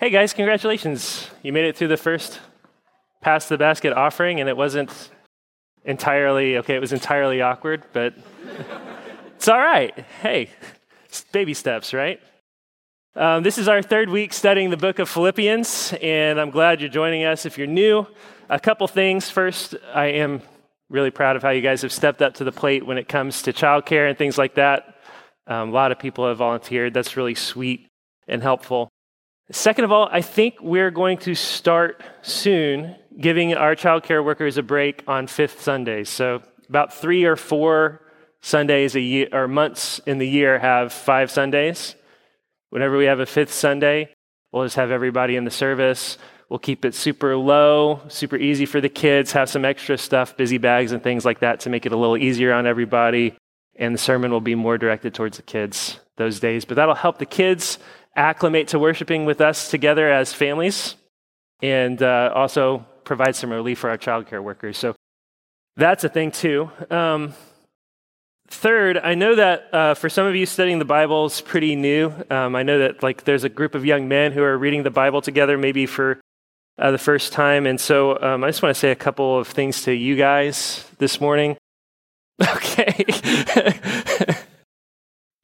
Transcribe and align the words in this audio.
Hey 0.00 0.08
guys, 0.08 0.32
congratulations. 0.32 1.28
You 1.42 1.52
made 1.52 1.66
it 1.66 1.76
through 1.76 1.88
the 1.88 1.98
first 1.98 2.40
pass 3.20 3.48
the 3.48 3.58
basket 3.58 3.92
offering, 3.92 4.40
and 4.40 4.48
it 4.48 4.56
wasn't 4.56 5.10
entirely, 5.84 6.56
okay, 6.56 6.74
it 6.74 6.80
was 6.80 6.94
entirely 6.94 7.42
awkward, 7.42 7.84
but 7.92 8.14
it's 9.36 9.46
all 9.46 9.58
right. 9.58 9.92
Hey, 10.22 10.48
baby 11.32 11.52
steps, 11.52 11.92
right? 11.92 12.18
Um, 13.14 13.42
this 13.42 13.58
is 13.58 13.68
our 13.68 13.82
third 13.82 14.08
week 14.08 14.32
studying 14.32 14.70
the 14.70 14.78
book 14.78 15.00
of 15.00 15.08
Philippians, 15.10 15.92
and 16.00 16.40
I'm 16.40 16.48
glad 16.48 16.80
you're 16.80 16.88
joining 16.88 17.26
us. 17.26 17.44
If 17.44 17.58
you're 17.58 17.66
new, 17.66 18.06
a 18.48 18.58
couple 18.58 18.88
things. 18.88 19.28
First, 19.28 19.74
I 19.92 20.06
am 20.06 20.40
really 20.88 21.10
proud 21.10 21.36
of 21.36 21.42
how 21.42 21.50
you 21.50 21.60
guys 21.60 21.82
have 21.82 21.92
stepped 21.92 22.22
up 22.22 22.32
to 22.36 22.44
the 22.44 22.52
plate 22.52 22.86
when 22.86 22.96
it 22.96 23.06
comes 23.06 23.42
to 23.42 23.52
childcare 23.52 24.08
and 24.08 24.16
things 24.16 24.38
like 24.38 24.54
that. 24.54 24.96
Um, 25.46 25.68
a 25.68 25.72
lot 25.72 25.92
of 25.92 25.98
people 25.98 26.26
have 26.26 26.38
volunteered. 26.38 26.94
That's 26.94 27.18
really 27.18 27.34
sweet 27.34 27.86
and 28.26 28.42
helpful. 28.42 28.88
Second 29.52 29.84
of 29.84 29.90
all, 29.90 30.08
I 30.12 30.22
think 30.22 30.56
we're 30.60 30.92
going 30.92 31.18
to 31.18 31.34
start 31.34 32.02
soon 32.22 32.94
giving 33.18 33.54
our 33.54 33.74
childcare 33.74 34.24
workers 34.24 34.56
a 34.56 34.62
break 34.62 35.02
on 35.08 35.26
fifth 35.26 35.60
Sundays. 35.60 36.08
So, 36.08 36.42
about 36.68 36.94
three 36.94 37.24
or 37.24 37.34
four 37.34 38.00
Sundays 38.40 38.94
a 38.94 39.00
year, 39.00 39.28
or 39.32 39.48
months 39.48 40.00
in 40.06 40.18
the 40.18 40.28
year, 40.28 40.58
have 40.60 40.92
five 40.92 41.32
Sundays. 41.32 41.96
Whenever 42.68 42.96
we 42.96 43.06
have 43.06 43.18
a 43.18 43.26
fifth 43.26 43.52
Sunday, 43.52 44.14
we'll 44.52 44.64
just 44.64 44.76
have 44.76 44.92
everybody 44.92 45.34
in 45.34 45.44
the 45.44 45.50
service. 45.50 46.16
We'll 46.48 46.60
keep 46.60 46.84
it 46.84 46.94
super 46.94 47.36
low, 47.36 48.02
super 48.06 48.36
easy 48.36 48.66
for 48.66 48.80
the 48.80 48.88
kids, 48.88 49.32
have 49.32 49.48
some 49.48 49.64
extra 49.64 49.98
stuff, 49.98 50.36
busy 50.36 50.58
bags 50.58 50.92
and 50.92 51.02
things 51.02 51.24
like 51.24 51.40
that 51.40 51.60
to 51.60 51.70
make 51.70 51.86
it 51.86 51.92
a 51.92 51.96
little 51.96 52.16
easier 52.16 52.52
on 52.52 52.66
everybody. 52.66 53.36
And 53.80 53.92
the 53.92 53.98
sermon 53.98 54.30
will 54.30 54.40
be 54.40 54.54
more 54.54 54.78
directed 54.78 55.14
towards 55.14 55.38
the 55.38 55.42
kids 55.42 55.98
those 56.16 56.38
days. 56.38 56.64
But 56.64 56.76
that'll 56.76 56.94
help 56.94 57.18
the 57.18 57.26
kids 57.26 57.78
acclimate 58.14 58.68
to 58.68 58.78
worshiping 58.78 59.24
with 59.24 59.40
us 59.40 59.70
together 59.70 60.08
as 60.12 60.32
families 60.32 60.94
and 61.62 62.00
uh, 62.00 62.30
also 62.34 62.86
provide 63.02 63.34
some 63.34 63.50
relief 63.50 63.80
for 63.80 63.90
our 63.90 63.98
childcare 63.98 64.42
workers. 64.42 64.78
So 64.78 64.94
that's 65.76 66.04
a 66.04 66.08
thing 66.08 66.30
too. 66.30 66.70
Um, 66.90 67.34
Third, 68.50 68.98
I 68.98 69.14
know 69.14 69.36
that 69.36 69.72
uh, 69.72 69.94
for 69.94 70.08
some 70.08 70.26
of 70.26 70.34
you 70.34 70.44
studying 70.44 70.80
the 70.80 70.84
Bible 70.84 71.26
is 71.26 71.40
pretty 71.40 71.76
new. 71.76 72.12
Um, 72.30 72.56
I 72.56 72.64
know 72.64 72.80
that 72.80 73.00
like 73.00 73.22
there's 73.22 73.44
a 73.44 73.48
group 73.48 73.76
of 73.76 73.84
young 73.86 74.08
men 74.08 74.32
who 74.32 74.42
are 74.42 74.58
reading 74.58 74.82
the 74.82 74.90
Bible 74.90 75.22
together, 75.22 75.56
maybe 75.56 75.86
for 75.86 76.20
uh, 76.76 76.90
the 76.90 76.98
first 76.98 77.32
time, 77.32 77.64
and 77.64 77.80
so 77.80 78.20
um, 78.20 78.42
I 78.42 78.48
just 78.48 78.60
want 78.60 78.74
to 78.74 78.78
say 78.78 78.90
a 78.90 78.96
couple 78.96 79.38
of 79.38 79.46
things 79.46 79.84
to 79.84 79.92
you 79.92 80.16
guys 80.16 80.84
this 80.98 81.20
morning. 81.20 81.56
Okay. 82.40 83.04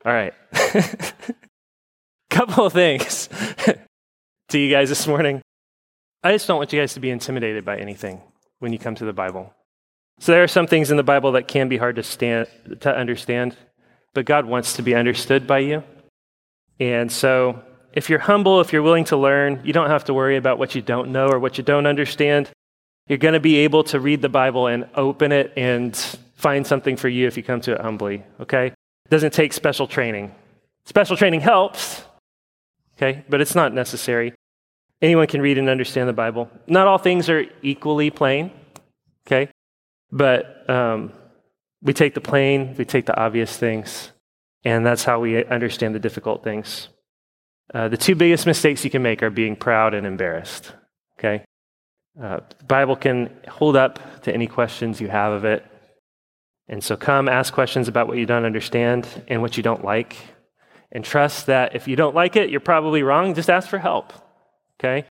All 0.04 0.12
right. 0.12 0.34
couple 2.36 2.66
of 2.66 2.72
things 2.74 3.30
to 4.50 4.58
you 4.58 4.70
guys 4.70 4.90
this 4.90 5.06
morning. 5.06 5.40
I 6.22 6.32
just 6.32 6.46
don't 6.46 6.58
want 6.58 6.70
you 6.70 6.78
guys 6.78 6.92
to 6.92 7.00
be 7.00 7.08
intimidated 7.08 7.64
by 7.64 7.78
anything 7.78 8.20
when 8.58 8.74
you 8.74 8.78
come 8.78 8.94
to 8.96 9.06
the 9.06 9.12
Bible. 9.14 9.54
So 10.20 10.32
there 10.32 10.42
are 10.42 10.48
some 10.48 10.66
things 10.66 10.90
in 10.90 10.98
the 10.98 11.02
Bible 11.02 11.32
that 11.32 11.48
can 11.48 11.70
be 11.70 11.78
hard 11.78 11.96
to 11.96 12.02
stand 12.02 12.48
to 12.80 12.94
understand, 12.94 13.56
but 14.12 14.26
God 14.26 14.44
wants 14.44 14.74
to 14.74 14.82
be 14.82 14.94
understood 14.94 15.46
by 15.46 15.60
you. 15.60 15.82
And 16.78 17.10
so 17.10 17.62
if 17.94 18.10
you're 18.10 18.18
humble, 18.18 18.60
if 18.60 18.70
you're 18.70 18.82
willing 18.82 19.04
to 19.04 19.16
learn, 19.16 19.62
you 19.64 19.72
don't 19.72 19.88
have 19.88 20.04
to 20.04 20.14
worry 20.14 20.36
about 20.36 20.58
what 20.58 20.74
you 20.74 20.82
don't 20.82 21.12
know 21.12 21.28
or 21.28 21.38
what 21.38 21.56
you 21.56 21.64
don't 21.64 21.86
understand. 21.86 22.50
You're 23.08 23.16
going 23.16 23.34
to 23.34 23.40
be 23.40 23.56
able 23.58 23.84
to 23.84 24.00
read 24.00 24.20
the 24.20 24.28
Bible 24.28 24.66
and 24.66 24.88
open 24.94 25.32
it 25.32 25.54
and 25.56 25.94
find 26.36 26.66
something 26.66 26.96
for 26.96 27.08
you 27.08 27.26
if 27.26 27.36
you 27.36 27.42
come 27.42 27.60
to 27.62 27.72
it 27.72 27.80
humbly, 27.80 28.22
okay? 28.40 28.66
It 28.66 29.10
doesn't 29.10 29.32
take 29.32 29.52
special 29.52 29.86
training. 29.86 30.34
Special 30.84 31.16
training 31.16 31.40
helps, 31.40 32.04
okay, 32.96 33.24
but 33.28 33.40
it's 33.40 33.54
not 33.54 33.74
necessary. 33.74 34.32
Anyone 35.02 35.26
can 35.26 35.42
read 35.42 35.58
and 35.58 35.68
understand 35.68 36.08
the 36.08 36.14
Bible. 36.14 36.48
Not 36.66 36.86
all 36.86 36.98
things 36.98 37.28
are 37.28 37.44
equally 37.62 38.10
plain, 38.10 38.50
okay? 39.26 39.50
But 40.12 40.68
um, 40.70 41.12
we 41.82 41.92
take 41.92 42.14
the 42.14 42.20
plain, 42.20 42.74
we 42.78 42.84
take 42.84 43.06
the 43.06 43.18
obvious 43.18 43.56
things, 43.56 44.12
and 44.64 44.86
that's 44.86 45.04
how 45.04 45.20
we 45.20 45.44
understand 45.44 45.94
the 45.94 45.98
difficult 45.98 46.44
things. 46.44 46.88
Uh, 47.74 47.88
the 47.88 47.96
two 47.96 48.14
biggest 48.14 48.46
mistakes 48.46 48.84
you 48.84 48.90
can 48.90 49.02
make 49.02 49.22
are 49.22 49.30
being 49.30 49.56
proud 49.56 49.92
and 49.92 50.06
embarrassed, 50.06 50.72
okay? 51.18 51.44
Uh, 52.20 52.40
the 52.58 52.64
Bible 52.64 52.96
can 52.96 53.30
hold 53.48 53.76
up 53.76 54.22
to 54.22 54.32
any 54.32 54.46
questions 54.46 55.00
you 55.00 55.08
have 55.08 55.32
of 55.32 55.44
it. 55.44 55.64
And 56.68 56.82
so 56.82 56.96
come 56.96 57.28
ask 57.28 57.52
questions 57.52 57.88
about 57.88 58.08
what 58.08 58.18
you 58.18 58.26
don't 58.26 58.44
understand 58.44 59.06
and 59.28 59.40
what 59.40 59.56
you 59.56 59.62
don't 59.62 59.84
like. 59.84 60.16
And 60.90 61.04
trust 61.04 61.46
that 61.46 61.76
if 61.76 61.86
you 61.86 61.96
don't 61.96 62.14
like 62.14 62.36
it, 62.36 62.50
you're 62.50 62.60
probably 62.60 63.02
wrong. 63.02 63.34
Just 63.34 63.50
ask 63.50 63.68
for 63.68 63.78
help. 63.78 64.12
Okay? 64.78 65.06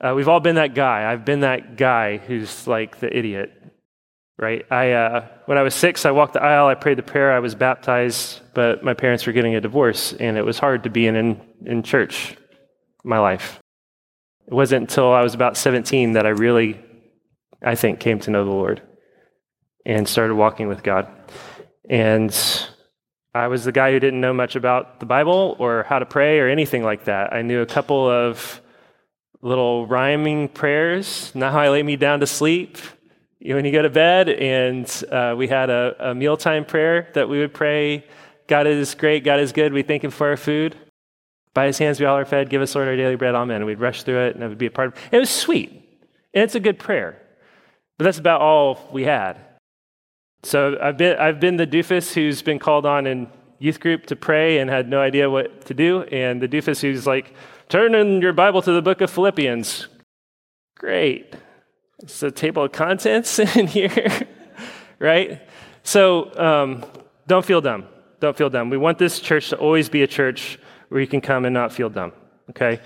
Uh, 0.00 0.14
we've 0.16 0.28
all 0.28 0.40
been 0.40 0.56
that 0.56 0.74
guy. 0.74 1.10
I've 1.10 1.24
been 1.24 1.40
that 1.40 1.76
guy 1.76 2.16
who's 2.16 2.66
like 2.66 2.98
the 2.98 3.16
idiot. 3.16 3.52
Right? 4.38 4.64
I, 4.70 4.92
uh, 4.92 5.28
when 5.44 5.58
I 5.58 5.62
was 5.62 5.74
six, 5.74 6.06
I 6.06 6.12
walked 6.12 6.32
the 6.32 6.42
aisle, 6.42 6.66
I 6.66 6.74
prayed 6.74 6.96
the 6.96 7.02
prayer, 7.02 7.30
I 7.30 7.40
was 7.40 7.54
baptized, 7.54 8.40
but 8.54 8.82
my 8.82 8.94
parents 8.94 9.26
were 9.26 9.34
getting 9.34 9.54
a 9.54 9.60
divorce, 9.60 10.14
and 10.14 10.38
it 10.38 10.42
was 10.42 10.58
hard 10.58 10.84
to 10.84 10.90
be 10.90 11.06
in, 11.06 11.14
in, 11.14 11.40
in 11.66 11.82
church 11.82 12.36
my 13.04 13.18
life. 13.18 13.60
It 14.46 14.54
wasn't 14.54 14.88
until 14.88 15.12
I 15.12 15.20
was 15.20 15.34
about 15.34 15.58
17 15.58 16.14
that 16.14 16.24
I 16.24 16.30
really, 16.30 16.80
I 17.62 17.74
think, 17.74 18.00
came 18.00 18.18
to 18.20 18.30
know 18.30 18.46
the 18.46 18.50
Lord 18.50 18.80
and 19.84 20.06
started 20.08 20.34
walking 20.34 20.68
with 20.68 20.82
God. 20.82 21.08
And 21.88 22.36
I 23.34 23.48
was 23.48 23.64
the 23.64 23.72
guy 23.72 23.92
who 23.92 24.00
didn't 24.00 24.20
know 24.20 24.32
much 24.32 24.56
about 24.56 25.00
the 25.00 25.06
Bible 25.06 25.56
or 25.58 25.84
how 25.88 25.98
to 25.98 26.06
pray 26.06 26.40
or 26.40 26.48
anything 26.48 26.82
like 26.82 27.04
that. 27.04 27.32
I 27.32 27.42
knew 27.42 27.60
a 27.60 27.66
couple 27.66 28.08
of 28.08 28.60
little 29.42 29.86
rhyming 29.86 30.48
prayers, 30.48 31.32
now 31.34 31.56
I 31.56 31.70
lay 31.70 31.82
me 31.82 31.96
down 31.96 32.20
to 32.20 32.26
sleep, 32.26 32.76
when 33.40 33.64
you 33.64 33.72
go 33.72 33.80
to 33.80 33.88
bed, 33.88 34.28
and 34.28 35.04
uh, 35.10 35.34
we 35.34 35.48
had 35.48 35.70
a, 35.70 36.10
a 36.10 36.14
mealtime 36.14 36.66
prayer 36.66 37.08
that 37.14 37.28
we 37.28 37.38
would 37.38 37.54
pray 37.54 38.04
God 38.46 38.66
is 38.66 38.94
great, 38.94 39.24
God 39.24 39.40
is 39.40 39.52
good, 39.52 39.72
we 39.72 39.82
thank 39.82 40.04
Him 40.04 40.10
for 40.10 40.28
our 40.28 40.36
food. 40.36 40.76
By 41.54 41.66
his 41.66 41.78
hands 41.78 41.98
we 41.98 42.06
all 42.06 42.16
are 42.16 42.24
fed. 42.24 42.48
Give 42.48 42.62
us, 42.62 42.74
Lord, 42.74 42.86
our 42.86 42.96
daily 42.96 43.16
bread. 43.16 43.34
Amen. 43.34 43.56
And 43.56 43.66
we'd 43.66 43.80
rush 43.80 44.04
through 44.04 44.26
it, 44.26 44.34
and 44.34 44.44
it 44.44 44.48
would 44.48 44.58
be 44.58 44.66
a 44.66 44.70
part 44.70 44.88
of 44.88 44.94
it. 44.94 45.16
It 45.16 45.18
was 45.18 45.30
sweet, 45.30 45.70
and 46.32 46.44
it's 46.44 46.54
a 46.54 46.60
good 46.60 46.78
prayer. 46.78 47.20
But 47.98 48.04
that's 48.04 48.18
about 48.18 48.40
all 48.40 48.88
we 48.92 49.04
had. 49.04 49.36
So 50.42 50.78
I've 50.80 50.96
been, 50.96 51.18
I've 51.18 51.40
been 51.40 51.56
the 51.56 51.66
doofus 51.66 52.14
who's 52.14 52.42
been 52.42 52.58
called 52.58 52.86
on 52.86 53.06
in 53.06 53.28
youth 53.58 53.78
group 53.78 54.06
to 54.06 54.16
pray 54.16 54.58
and 54.58 54.70
had 54.70 54.88
no 54.88 55.00
idea 55.00 55.28
what 55.28 55.66
to 55.66 55.74
do, 55.74 56.02
and 56.04 56.40
the 56.40 56.48
doofus 56.48 56.80
who's 56.80 57.06
like, 57.06 57.34
turn 57.68 57.94
in 57.94 58.22
your 58.22 58.32
Bible 58.32 58.62
to 58.62 58.72
the 58.72 58.82
book 58.82 59.00
of 59.00 59.10
Philippians. 59.10 59.86
Great. 60.76 61.34
It's 62.02 62.22
a 62.22 62.30
table 62.30 62.64
of 62.64 62.72
contents 62.72 63.38
in 63.56 63.66
here, 63.66 64.26
right? 64.98 65.42
So 65.82 66.34
um, 66.38 66.84
don't 67.26 67.44
feel 67.44 67.60
dumb. 67.60 67.86
Don't 68.20 68.36
feel 68.36 68.50
dumb. 68.50 68.70
We 68.70 68.78
want 68.78 68.98
this 68.98 69.20
church 69.20 69.50
to 69.50 69.56
always 69.56 69.88
be 69.88 70.02
a 70.02 70.06
church 70.06 70.58
where 70.88 71.00
you 71.00 71.06
can 71.06 71.20
come 71.20 71.44
and 71.44 71.54
not 71.54 71.72
feel 71.72 71.88
dumb, 71.88 72.12
okay? 72.50 72.80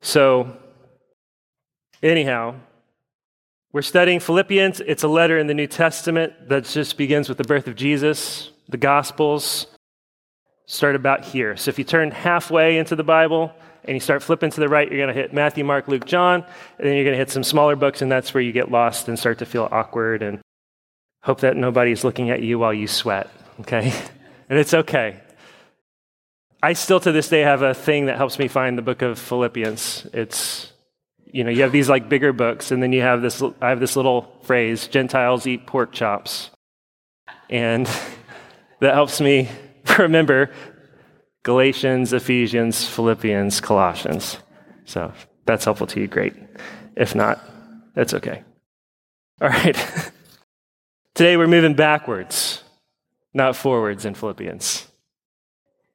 So, 0.00 0.56
anyhow, 2.02 2.56
we're 3.72 3.82
studying 3.82 4.20
Philippians. 4.20 4.80
It's 4.80 5.02
a 5.02 5.08
letter 5.08 5.38
in 5.38 5.46
the 5.46 5.54
New 5.54 5.66
Testament 5.66 6.48
that 6.48 6.64
just 6.64 6.96
begins 6.96 7.28
with 7.28 7.38
the 7.38 7.44
birth 7.44 7.66
of 7.66 7.74
Jesus. 7.74 8.50
The 8.68 8.76
Gospels 8.76 9.66
start 10.66 10.94
about 10.94 11.24
here. 11.24 11.56
So, 11.56 11.70
if 11.70 11.78
you 11.78 11.84
turn 11.84 12.10
halfway 12.10 12.78
into 12.78 12.96
the 12.96 13.04
Bible, 13.04 13.54
and 13.84 13.96
you 13.96 14.00
start 14.00 14.22
flipping 14.22 14.50
to 14.50 14.60
the 14.60 14.68
right, 14.68 14.88
you're 14.88 14.98
going 14.98 15.14
to 15.14 15.20
hit 15.20 15.32
Matthew, 15.32 15.64
Mark, 15.64 15.88
Luke, 15.88 16.06
John, 16.06 16.44
and 16.78 16.86
then 16.86 16.94
you're 16.94 17.04
going 17.04 17.14
to 17.14 17.18
hit 17.18 17.30
some 17.30 17.42
smaller 17.42 17.76
books, 17.76 18.02
and 18.02 18.10
that's 18.10 18.32
where 18.32 18.42
you 18.42 18.52
get 18.52 18.70
lost 18.70 19.08
and 19.08 19.18
start 19.18 19.38
to 19.38 19.46
feel 19.46 19.68
awkward 19.72 20.22
and 20.22 20.40
hope 21.22 21.40
that 21.40 21.56
nobody's 21.56 22.04
looking 22.04 22.30
at 22.30 22.42
you 22.42 22.58
while 22.58 22.72
you 22.72 22.86
sweat, 22.86 23.30
okay? 23.60 23.92
and 24.48 24.58
it's 24.58 24.74
okay. 24.74 25.20
I 26.62 26.74
still 26.74 27.00
to 27.00 27.10
this 27.10 27.28
day 27.28 27.40
have 27.40 27.62
a 27.62 27.74
thing 27.74 28.06
that 28.06 28.16
helps 28.16 28.38
me 28.38 28.46
find 28.46 28.78
the 28.78 28.82
book 28.82 29.02
of 29.02 29.18
Philippians. 29.18 30.06
It's, 30.12 30.71
you 31.32 31.44
know, 31.44 31.50
you 31.50 31.62
have 31.62 31.72
these 31.72 31.88
like 31.88 32.08
bigger 32.08 32.32
books, 32.32 32.70
and 32.70 32.82
then 32.82 32.92
you 32.92 33.00
have 33.00 33.22
this, 33.22 33.42
I 33.60 33.70
have 33.70 33.80
this 33.80 33.96
little 33.96 34.38
phrase 34.42 34.86
Gentiles 34.86 35.46
eat 35.46 35.66
pork 35.66 35.92
chops. 35.92 36.50
And 37.48 37.86
that 38.80 38.94
helps 38.94 39.20
me 39.20 39.48
remember 39.98 40.50
Galatians, 41.42 42.12
Ephesians, 42.12 42.86
Philippians, 42.86 43.60
Colossians. 43.60 44.38
So 44.84 45.12
that's 45.46 45.64
helpful 45.64 45.86
to 45.88 46.00
you, 46.00 46.06
great. 46.06 46.34
If 46.96 47.14
not, 47.14 47.42
that's 47.94 48.14
okay. 48.14 48.44
All 49.40 49.48
right. 49.48 49.76
Today 51.14 51.36
we're 51.36 51.46
moving 51.46 51.74
backwards, 51.74 52.62
not 53.34 53.56
forwards 53.56 54.04
in 54.04 54.14
Philippians. 54.14 54.86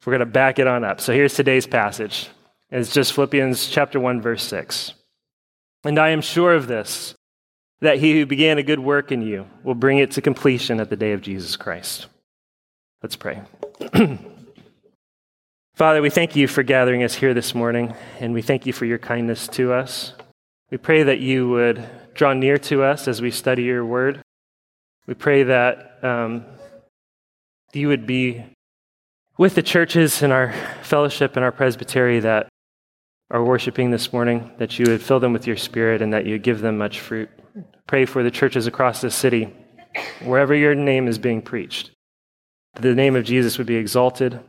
We're 0.05 0.11
going 0.11 0.19
to 0.21 0.25
back 0.25 0.57
it 0.57 0.67
on 0.67 0.85
up. 0.85 1.01
So 1.01 1.11
here's 1.11 1.33
today's 1.33 1.67
passage. 1.67 2.29
It's 2.71 2.93
just 2.93 3.11
Philippians 3.11 3.67
chapter 3.67 3.99
1 3.99 4.21
verse 4.21 4.43
6. 4.43 4.93
And 5.87 5.97
I 5.97 6.09
am 6.09 6.19
sure 6.19 6.53
of 6.53 6.67
this 6.67 7.15
that 7.79 7.99
he 7.99 8.11
who 8.11 8.25
began 8.25 8.57
a 8.57 8.63
good 8.63 8.79
work 8.81 9.09
in 9.09 9.21
you 9.21 9.47
will 9.63 9.73
bring 9.73 9.99
it 9.99 10.11
to 10.11 10.21
completion 10.21 10.81
at 10.81 10.89
the 10.89 10.97
day 10.97 11.13
of 11.13 11.21
Jesus 11.21 11.55
Christ. 11.55 12.07
Let's 13.01 13.15
pray. 13.15 13.41
Father, 15.75 16.01
we 16.01 16.09
thank 16.09 16.35
you 16.35 16.45
for 16.49 16.61
gathering 16.61 17.03
us 17.03 17.15
here 17.15 17.33
this 17.33 17.55
morning, 17.55 17.95
and 18.19 18.33
we 18.33 18.41
thank 18.41 18.65
you 18.65 18.73
for 18.73 18.83
your 18.83 18.97
kindness 18.97 19.47
to 19.49 19.71
us. 19.71 20.11
We 20.71 20.77
pray 20.77 21.03
that 21.03 21.21
you 21.21 21.47
would 21.51 21.87
draw 22.13 22.33
near 22.33 22.57
to 22.57 22.83
us 22.83 23.07
as 23.07 23.21
we 23.21 23.31
study 23.31 23.63
your 23.63 23.85
word. 23.85 24.21
We 25.05 25.13
pray 25.13 25.43
that 25.43 26.03
um, 26.03 26.43
you 27.71 27.87
would 27.87 28.05
be 28.05 28.43
with 29.37 29.55
the 29.55 29.63
churches 29.63 30.21
in 30.21 30.33
our 30.33 30.51
fellowship 30.81 31.37
and 31.37 31.45
our 31.45 31.53
presbytery 31.53 32.19
that 32.19 32.49
are 33.29 33.43
worshiping 33.43 33.91
this 33.91 34.13
morning, 34.13 34.51
that 34.57 34.79
you 34.79 34.85
would 34.85 35.01
fill 35.01 35.19
them 35.19 35.33
with 35.33 35.47
your 35.47 35.57
spirit 35.57 36.01
and 36.01 36.13
that 36.13 36.25
you 36.25 36.37
give 36.37 36.61
them 36.61 36.77
much 36.77 36.99
fruit. 36.99 37.29
Pray 37.85 38.05
for 38.05 38.23
the 38.23 38.31
churches 38.31 38.67
across 38.67 39.01
the 39.01 39.11
city, 39.11 39.53
wherever 40.23 40.53
your 40.55 40.75
name 40.75 41.07
is 41.07 41.17
being 41.17 41.41
preached, 41.41 41.91
that 42.75 42.81
the 42.81 42.95
name 42.95 43.15
of 43.15 43.25
Jesus 43.25 43.57
would 43.57 43.67
be 43.67 43.75
exalted 43.75 44.39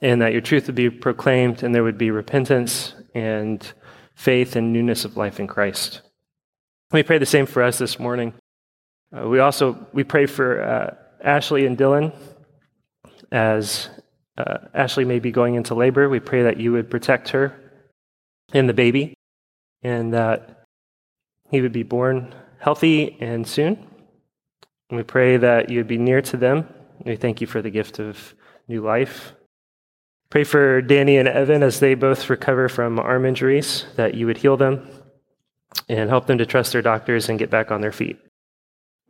and 0.00 0.22
that 0.22 0.32
your 0.32 0.40
truth 0.40 0.66
would 0.66 0.74
be 0.74 0.90
proclaimed 0.90 1.62
and 1.62 1.74
there 1.74 1.84
would 1.84 1.98
be 1.98 2.10
repentance 2.10 2.94
and 3.14 3.72
faith 4.14 4.56
and 4.56 4.72
newness 4.72 5.04
of 5.04 5.16
life 5.16 5.38
in 5.38 5.46
Christ. 5.46 6.02
We 6.92 7.02
pray 7.02 7.18
the 7.18 7.26
same 7.26 7.46
for 7.46 7.62
us 7.62 7.78
this 7.78 7.98
morning. 7.98 8.34
Uh, 9.16 9.28
we 9.28 9.38
also 9.38 9.86
we 9.92 10.04
pray 10.04 10.26
for 10.26 10.62
uh, 10.62 10.94
Ashley 11.22 11.66
and 11.66 11.76
Dylan 11.76 12.12
as 13.30 13.88
uh, 14.46 14.68
Ashley 14.74 15.04
may 15.04 15.18
be 15.18 15.30
going 15.30 15.54
into 15.54 15.74
labor. 15.74 16.08
We 16.08 16.20
pray 16.20 16.42
that 16.44 16.58
you 16.58 16.72
would 16.72 16.90
protect 16.90 17.30
her 17.30 17.58
and 18.52 18.68
the 18.68 18.74
baby, 18.74 19.14
and 19.82 20.12
that 20.14 20.64
he 21.50 21.60
would 21.60 21.72
be 21.72 21.82
born 21.82 22.34
healthy 22.58 23.16
and 23.20 23.46
soon. 23.46 23.86
And 24.88 24.96
we 24.96 25.02
pray 25.02 25.36
that 25.36 25.68
you 25.68 25.78
would 25.78 25.88
be 25.88 25.98
near 25.98 26.20
to 26.22 26.36
them. 26.36 26.66
We 27.04 27.16
thank 27.16 27.40
you 27.40 27.46
for 27.46 27.62
the 27.62 27.70
gift 27.70 27.98
of 27.98 28.34
new 28.66 28.82
life. 28.82 29.34
Pray 30.30 30.44
for 30.44 30.80
Danny 30.80 31.16
and 31.16 31.28
Evan 31.28 31.62
as 31.62 31.80
they 31.80 31.94
both 31.94 32.30
recover 32.30 32.68
from 32.68 32.98
arm 32.98 33.24
injuries, 33.24 33.86
that 33.96 34.14
you 34.14 34.26
would 34.26 34.38
heal 34.38 34.56
them 34.56 34.88
and 35.88 36.08
help 36.08 36.26
them 36.26 36.38
to 36.38 36.46
trust 36.46 36.72
their 36.72 36.82
doctors 36.82 37.28
and 37.28 37.38
get 37.38 37.50
back 37.50 37.70
on 37.70 37.80
their 37.80 37.92
feet. 37.92 38.18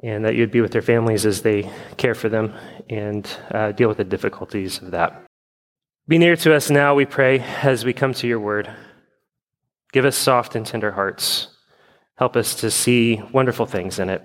And 0.02 0.25
that 0.25 0.35
you'd 0.35 0.50
be 0.50 0.61
with 0.61 0.73
their 0.73 0.82
families 0.82 1.26
as 1.26 1.43
they 1.43 1.70
care 1.97 2.14
for 2.14 2.29
them 2.29 2.55
and 2.88 3.29
uh, 3.50 3.73
deal 3.73 3.88
with 3.88 3.99
the 3.99 4.05
difficulties 4.05 4.81
of 4.81 4.93
that. 4.93 5.25
Be 6.08 6.19
near 6.19 6.37
to 6.37 6.55
us 6.55 6.70
now, 6.70 6.94
we 6.94 7.05
pray, 7.05 7.41
as 7.41 7.85
we 7.85 7.93
come 7.93 8.14
to 8.14 8.26
your 8.26 8.41
word. 8.41 8.70
Give 9.93 10.05
us 10.05 10.17
soft 10.17 10.55
and 10.56 10.64
tender 10.64 10.93
hearts. 10.93 11.49
Help 12.17 12.37
us 12.37 12.55
to 12.56 12.70
see 12.70 13.23
wonderful 13.32 13.67
things 13.67 13.99
in 13.99 14.08
it. 14.08 14.23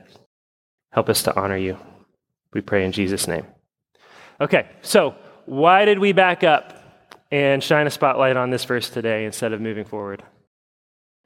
Help 0.91 1.09
us 1.09 1.23
to 1.23 1.35
honor 1.35 1.57
you. 1.57 1.77
We 2.53 2.61
pray 2.61 2.85
in 2.85 2.91
Jesus' 2.91 3.27
name. 3.27 3.45
Okay, 4.39 4.69
so 4.81 5.15
why 5.45 5.85
did 5.85 5.99
we 5.99 6.13
back 6.13 6.43
up 6.43 6.75
and 7.31 7.63
shine 7.63 7.87
a 7.87 7.91
spotlight 7.91 8.37
on 8.37 8.49
this 8.49 8.63
verse 8.65 8.89
today 8.89 9.25
instead 9.25 9.53
of 9.53 9.61
moving 9.61 9.85
forward. 9.85 10.23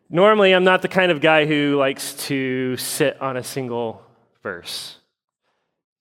Normally, 0.09 0.53
I'm 0.53 0.63
not 0.63 0.81
the 0.81 0.87
kind 0.87 1.11
of 1.11 1.21
guy 1.21 1.45
who 1.45 1.75
likes 1.77 2.13
to 2.27 2.77
sit 2.77 3.21
on 3.21 3.37
a 3.37 3.43
single 3.43 4.01
verse. 4.43 4.97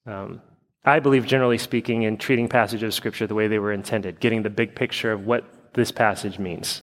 Um, 0.06 0.40
I 0.84 1.00
believe, 1.00 1.26
generally 1.26 1.58
speaking, 1.58 2.02
in 2.02 2.16
treating 2.16 2.48
passages 2.48 2.88
of 2.88 2.94
Scripture 2.94 3.26
the 3.26 3.34
way 3.34 3.48
they 3.48 3.58
were 3.58 3.72
intended, 3.72 4.20
getting 4.20 4.42
the 4.42 4.50
big 4.50 4.74
picture 4.74 5.12
of 5.12 5.26
what 5.26 5.44
this 5.74 5.90
passage 5.90 6.38
means. 6.38 6.80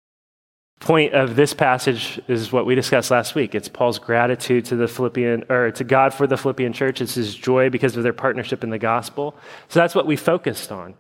Point 0.81 1.15
of 1.15 1.37
this 1.37 1.55
passage 1.55 2.21
is 2.29 2.53
what 2.53 2.67
we 2.67 2.75
discussed 2.75 3.11
last 3.11 3.35
week. 3.35 3.55
It's 3.55 3.69
Paul's 3.69 3.99
gratitude 3.99 4.67
to 4.67 4.77
the 4.77 4.89
Philippian 4.89 5.45
or 5.49 5.71
to 5.71 5.85
God 5.85 6.13
for 6.13 6.27
the 6.27 6.37
Philippian 6.37 6.73
church. 6.73 7.01
It's 7.01 7.15
his 7.15 7.35
joy 7.35 7.71
because 7.71 7.97
of 7.97 8.03
their 8.03 8.13
partnership 8.13 8.63
in 8.63 8.71
the 8.71 8.79
gospel. 8.79 9.37
So 9.69 9.81
that's 9.81 9.95
what 9.95 10.07
we 10.07 10.17
focused 10.17 10.71
on. 10.73 10.95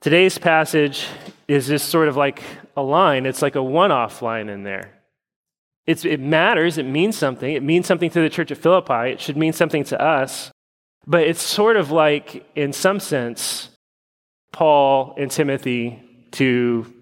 Today's 0.00 0.38
passage 0.38 1.06
is 1.48 1.66
just 1.66 1.88
sort 1.88 2.08
of 2.08 2.16
like 2.16 2.42
a 2.76 2.82
line, 2.82 3.26
it's 3.26 3.42
like 3.42 3.56
a 3.56 3.62
one 3.62 3.90
off 3.90 4.22
line 4.22 4.48
in 4.48 4.62
there. 4.62 4.92
It's, 5.86 6.04
it 6.04 6.20
matters, 6.20 6.78
it 6.78 6.86
means 6.86 7.16
something. 7.16 7.52
It 7.52 7.62
means 7.62 7.86
something 7.86 8.10
to 8.10 8.20
the 8.20 8.30
church 8.30 8.50
at 8.50 8.58
Philippi, 8.58 9.10
it 9.10 9.20
should 9.20 9.36
mean 9.36 9.52
something 9.52 9.84
to 9.84 10.00
us. 10.00 10.50
But 11.06 11.22
it's 11.22 11.42
sort 11.42 11.76
of 11.76 11.90
like, 11.90 12.46
in 12.54 12.72
some 12.72 13.00
sense, 13.00 13.70
Paul 14.52 15.14
and 15.18 15.30
Timothy 15.30 16.00
to 16.32 16.92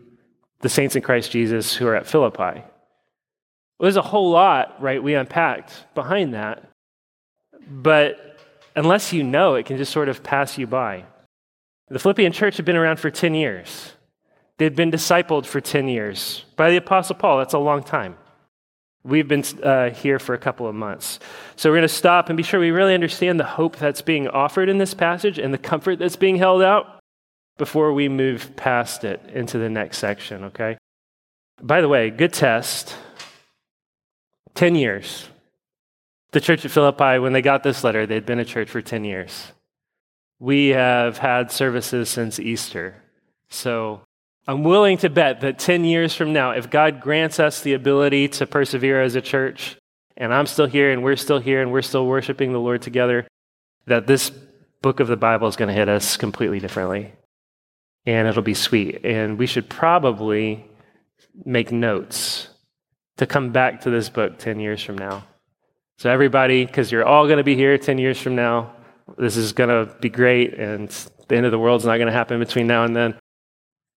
the 0.61 0.69
saints 0.69 0.97
in 0.97 1.03
Christ 1.03 1.31
Jesus 1.31 1.75
who 1.75 1.87
are 1.87 1.95
at 1.95 2.07
Philippi. 2.07 2.41
Well, 2.41 3.87
there's 3.87 3.97
a 3.97 4.03
whole 4.03 4.31
lot, 4.31 4.81
right, 4.81 5.03
we 5.03 5.15
unpacked 5.15 5.85
behind 5.95 6.35
that. 6.35 6.71
But 7.69 8.39
unless 8.77 9.13
you 9.13 9.23
know, 9.23 9.55
it 9.55 9.67
can 9.67 9.77
just 9.77 9.93
sort 9.93 10.09
of 10.09 10.23
pass 10.23 10.57
you 10.59 10.67
by. 10.67 11.05
The 11.89 11.99
Philippian 11.99 12.33
church 12.33 12.57
had 12.57 12.65
been 12.65 12.77
around 12.77 12.99
for 13.01 13.11
10 13.11 13.35
years. 13.35 13.93
They'd 14.59 14.77
been 14.77 14.91
discipled 14.91 15.47
for 15.47 15.61
10 15.61 15.89
years 15.89 16.45
by 16.57 16.71
the 16.71 16.77
Apostle 16.77 17.17
Paul. 17.17 17.39
That's 17.39 17.55
a 17.55 17.59
long 17.59 17.83
time. 17.83 18.17
We've 19.03 19.27
been 19.27 19.45
uh, 19.63 19.91
here 19.91 20.19
for 20.19 20.35
a 20.35 20.39
couple 20.39 20.67
of 20.67 20.75
months. 20.75 21.21
So 21.57 21.71
we're 21.71 21.77
going 21.77 21.89
to 21.89 21.95
stop 21.95 22.29
and 22.29 22.37
be 22.37 22.43
sure 22.43 22.61
we 22.61 22.71
really 22.71 22.95
understand 22.95 23.41
the 23.41 23.45
hope 23.45 23.77
that's 23.77 24.03
being 24.03 24.29
offered 24.29 24.69
in 24.69 24.79
this 24.79 24.93
passage 24.93 25.39
and 25.39 25.55
the 25.55 25.59
comfort 25.59 25.99
that's 25.99 26.17
being 26.17 26.37
held 26.37 26.63
out 26.63 27.01
before 27.57 27.93
we 27.93 28.09
move 28.09 28.55
past 28.57 29.05
it 29.05 29.23
into 29.33 29.59
the 29.59 29.71
next 29.71 29.99
section, 29.99 30.45
okay? 30.45 30.77
By 31.63 31.81
the 31.81 31.89
way, 31.89 32.11
good 32.11 32.33
test 32.33 32.95
10 34.55 34.75
years. 34.75 35.29
The 36.33 36.41
church 36.41 36.65
at 36.65 36.71
Philippi, 36.71 37.19
when 37.19 37.33
they 37.33 37.43
got 37.43 37.63
this 37.63 37.83
letter, 37.83 38.07
they'd 38.07 38.27
been 38.27 38.39
a 38.39 38.45
church 38.45 38.71
for 38.71 38.83
10 38.83 39.05
years. 39.05 39.53
We 40.39 40.69
have 40.69 41.19
had 41.19 41.51
services 41.51 42.09
since 42.09 42.39
Easter. 42.39 43.03
So 43.49 44.03
I'm 44.51 44.65
willing 44.65 44.99
to 44.99 45.09
bet 45.09 45.43
that 45.43 45.61
10 45.61 45.85
years 45.85 46.13
from 46.13 46.33
now, 46.33 46.51
if 46.51 46.69
God 46.69 47.01
grants 47.01 47.39
us 47.39 47.61
the 47.61 47.75
ability 47.75 48.27
to 48.31 48.49
persevere 48.49 49.01
as 49.01 49.15
a 49.15 49.21
church, 49.21 49.77
and 50.17 50.35
I'm 50.35 50.47
still 50.47 50.67
here 50.67 50.91
and 50.91 51.05
we're 51.05 51.15
still 51.15 51.39
here 51.39 51.63
and 51.63 51.71
we're 51.71 51.83
still 51.83 52.05
worshiping 52.05 52.53
the 52.53 52.59
Lord 52.59 52.83
together, 52.83 53.29
that 53.87 54.09
this 54.09 54.33
book 54.83 54.99
of 54.99 55.07
the 55.07 55.17
Bible 55.17 55.47
is 55.47 55.55
going 55.55 55.69
to 55.69 55.73
hit 55.73 55.89
us 55.89 56.17
completely 56.17 56.59
differently. 56.59 57.13
And 58.07 58.27
it'll 58.27 58.43
be 58.43 58.55
sweet. 58.55 59.05
And 59.05 59.39
we 59.39 59.47
should 59.47 59.71
probably 59.71 60.69
make 61.45 61.71
notes 61.71 62.49
to 63.19 63.27
come 63.29 63.53
back 63.53 63.83
to 63.83 63.91
this 63.91 64.09
book 64.09 64.37
10 64.39 64.59
years 64.59 64.83
from 64.83 64.99
now. 64.99 65.23
So, 65.99 66.11
everybody, 66.11 66.67
because 66.67 66.91
you're 66.91 67.07
all 67.07 67.27
going 67.27 67.39
to 67.39 67.45
be 67.45 67.55
here 67.55 67.79
10 67.79 67.99
years 67.99 68.21
from 68.21 68.35
now, 68.35 68.75
this 69.17 69.37
is 69.37 69.53
going 69.53 69.71
to 69.71 69.95
be 70.01 70.09
great 70.09 70.55
and 70.55 70.89
the 71.29 71.37
end 71.37 71.47
of 71.47 71.53
the 71.53 71.59
world's 71.59 71.85
not 71.85 71.99
going 71.99 72.09
to 72.09 72.13
happen 72.13 72.41
between 72.41 72.67
now 72.67 72.83
and 72.83 72.97
then. 72.97 73.20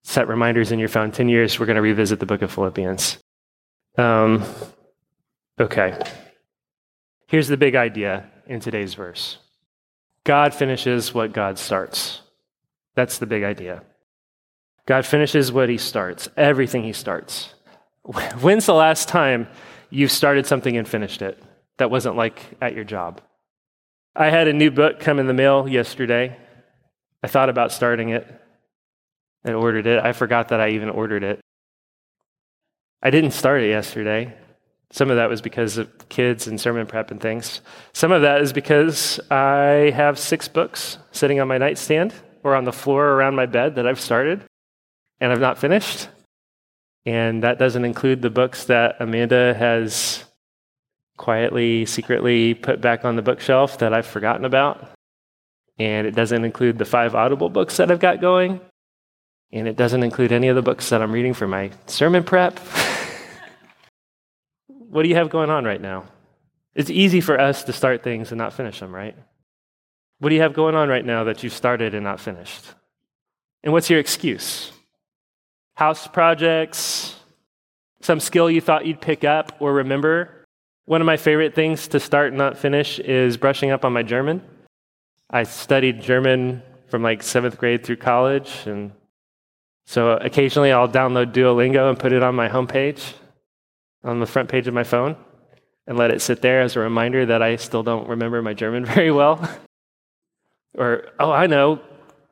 Set 0.04 0.28
reminders 0.28 0.70
in 0.70 0.78
your 0.78 0.88
phone. 0.88 1.10
10 1.10 1.28
years, 1.28 1.58
we're 1.58 1.66
going 1.66 1.76
to 1.76 1.82
revisit 1.82 2.20
the 2.20 2.26
book 2.26 2.42
of 2.42 2.52
Philippians. 2.52 3.18
Um, 3.96 4.44
okay. 5.58 5.98
Here's 7.26 7.48
the 7.48 7.56
big 7.56 7.74
idea 7.74 8.30
in 8.46 8.60
today's 8.60 8.94
verse 8.94 9.38
God 10.22 10.54
finishes 10.54 11.14
what 11.14 11.32
God 11.32 11.58
starts. 11.58 12.20
That's 12.94 13.18
the 13.18 13.26
big 13.26 13.42
idea. 13.42 13.82
God 14.86 15.06
finishes 15.06 15.50
what 15.50 15.70
he 15.70 15.78
starts, 15.78 16.28
everything 16.36 16.84
he 16.84 16.92
starts. 16.92 17.54
When's 18.40 18.66
the 18.66 18.74
last 18.74 19.08
time 19.08 19.48
you 19.88 20.06
started 20.06 20.46
something 20.46 20.76
and 20.76 20.86
finished 20.86 21.22
it 21.22 21.42
that 21.78 21.90
wasn't 21.90 22.16
like 22.16 22.40
at 22.60 22.74
your 22.74 22.84
job? 22.84 23.22
I 24.14 24.28
had 24.28 24.48
a 24.48 24.52
new 24.52 24.70
book 24.70 25.00
come 25.00 25.18
in 25.18 25.26
the 25.26 25.32
mail 25.32 25.66
yesterday. 25.66 26.36
I 27.22 27.26
thought 27.26 27.48
about 27.48 27.72
starting 27.72 28.10
it 28.10 28.42
and 29.44 29.54
ordered 29.54 29.86
it. 29.86 30.02
I 30.02 30.12
forgot 30.12 30.48
that 30.48 30.60
I 30.60 30.70
even 30.70 30.88
ordered 30.88 31.22
it. 31.22 31.40
I 33.02 33.10
didn't 33.10 33.32
start 33.32 33.62
it 33.62 33.68
yesterday. 33.68 34.34
Some 34.90 35.10
of 35.10 35.16
that 35.16 35.28
was 35.28 35.42
because 35.42 35.76
of 35.76 36.08
kids 36.08 36.46
and 36.46 36.60
sermon 36.60 36.86
prep 36.86 37.10
and 37.10 37.20
things. 37.20 37.60
Some 37.92 38.12
of 38.12 38.22
that 38.22 38.40
is 38.40 38.52
because 38.52 39.20
I 39.30 39.92
have 39.94 40.18
six 40.18 40.48
books 40.48 40.98
sitting 41.10 41.40
on 41.40 41.48
my 41.48 41.58
nightstand 41.58 42.14
or 42.42 42.54
on 42.54 42.64
the 42.64 42.72
floor 42.72 43.08
around 43.08 43.34
my 43.34 43.46
bed 43.46 43.74
that 43.74 43.86
I've 43.86 44.00
started 44.00 44.44
and 45.20 45.32
I've 45.32 45.40
not 45.40 45.58
finished. 45.58 46.08
And 47.06 47.42
that 47.42 47.58
doesn't 47.58 47.84
include 47.84 48.22
the 48.22 48.30
books 48.30 48.64
that 48.66 48.96
Amanda 49.00 49.52
has 49.54 50.24
quietly, 51.16 51.86
secretly 51.86 52.54
put 52.54 52.80
back 52.80 53.04
on 53.04 53.16
the 53.16 53.22
bookshelf 53.22 53.78
that 53.78 53.92
I've 53.92 54.06
forgotten 54.06 54.44
about. 54.44 54.90
And 55.78 56.06
it 56.06 56.14
doesn't 56.14 56.44
include 56.44 56.78
the 56.78 56.84
five 56.84 57.14
Audible 57.14 57.50
books 57.50 57.76
that 57.76 57.90
I've 57.90 58.00
got 58.00 58.20
going. 58.20 58.60
And 59.52 59.68
it 59.68 59.76
doesn't 59.76 60.02
include 60.02 60.32
any 60.32 60.48
of 60.48 60.56
the 60.56 60.62
books 60.62 60.88
that 60.88 61.00
I'm 61.00 61.12
reading 61.12 61.34
for 61.34 61.46
my 61.46 61.70
sermon 61.86 62.24
prep. 62.24 62.58
what 64.66 65.02
do 65.02 65.08
you 65.08 65.14
have 65.14 65.30
going 65.30 65.50
on 65.50 65.64
right 65.64 65.80
now? 65.80 66.04
It's 66.74 66.90
easy 66.90 67.20
for 67.20 67.40
us 67.40 67.64
to 67.64 67.72
start 67.72 68.02
things 68.02 68.32
and 68.32 68.38
not 68.38 68.52
finish 68.52 68.80
them, 68.80 68.94
right? 68.94 69.16
What 70.18 70.30
do 70.30 70.34
you 70.34 70.42
have 70.42 70.54
going 70.54 70.74
on 70.74 70.88
right 70.88 71.04
now 71.04 71.24
that 71.24 71.42
you've 71.42 71.52
started 71.52 71.94
and 71.94 72.02
not 72.02 72.20
finished? 72.20 72.64
And 73.62 73.72
what's 73.72 73.90
your 73.90 74.00
excuse? 74.00 74.72
House 75.74 76.06
projects, 76.06 77.14
some 78.00 78.20
skill 78.20 78.50
you 78.50 78.60
thought 78.60 78.86
you'd 78.86 79.00
pick 79.00 79.24
up 79.24 79.56
or 79.60 79.72
remember 79.72 80.44
one 80.86 81.00
of 81.00 81.06
my 81.06 81.16
favorite 81.16 81.54
things 81.54 81.88
to 81.88 82.00
start 82.00 82.28
and 82.28 82.38
not 82.38 82.58
finish 82.58 82.98
is 82.98 83.38
brushing 83.38 83.70
up 83.70 83.84
on 83.84 83.92
my 83.92 84.02
German. 84.02 84.42
I 85.30 85.44
studied 85.44 86.02
German 86.02 86.62
from 86.88 87.02
like 87.02 87.22
seventh 87.22 87.56
grade 87.56 87.84
through 87.84 87.96
college, 87.96 88.66
and 88.66 88.92
So 89.86 90.12
occasionally 90.12 90.72
I'll 90.72 90.88
download 90.88 91.32
Duolingo 91.32 91.88
and 91.88 91.98
put 91.98 92.12
it 92.12 92.22
on 92.22 92.34
my 92.34 92.48
homepage, 92.48 93.14
on 94.02 94.20
the 94.20 94.26
front 94.26 94.48
page 94.48 94.66
of 94.66 94.74
my 94.74 94.84
phone, 94.84 95.16
and 95.86 95.98
let 95.98 96.10
it 96.10 96.22
sit 96.22 96.40
there 96.42 96.62
as 96.62 96.76
a 96.76 96.80
reminder 96.80 97.26
that 97.26 97.42
I 97.42 97.56
still 97.56 97.82
don't 97.82 98.08
remember 98.08 98.40
my 98.42 98.54
German 98.54 98.84
very 98.96 99.10
well. 99.10 99.48
or, 100.76 101.08
oh, 101.18 101.30
I 101.30 101.46
know, 101.46 101.80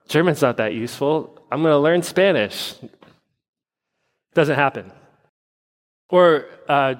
German's 0.08 0.42
not 0.42 0.56
that 0.56 0.74
useful. 0.74 1.38
I'm 1.50 1.62
going 1.62 1.72
to 1.72 1.78
learn 1.78 2.02
Spanish. 2.02 2.74
Doesn't 4.34 4.56
happen. 4.56 4.90
Or, 6.08 6.46
uh, 6.68 6.94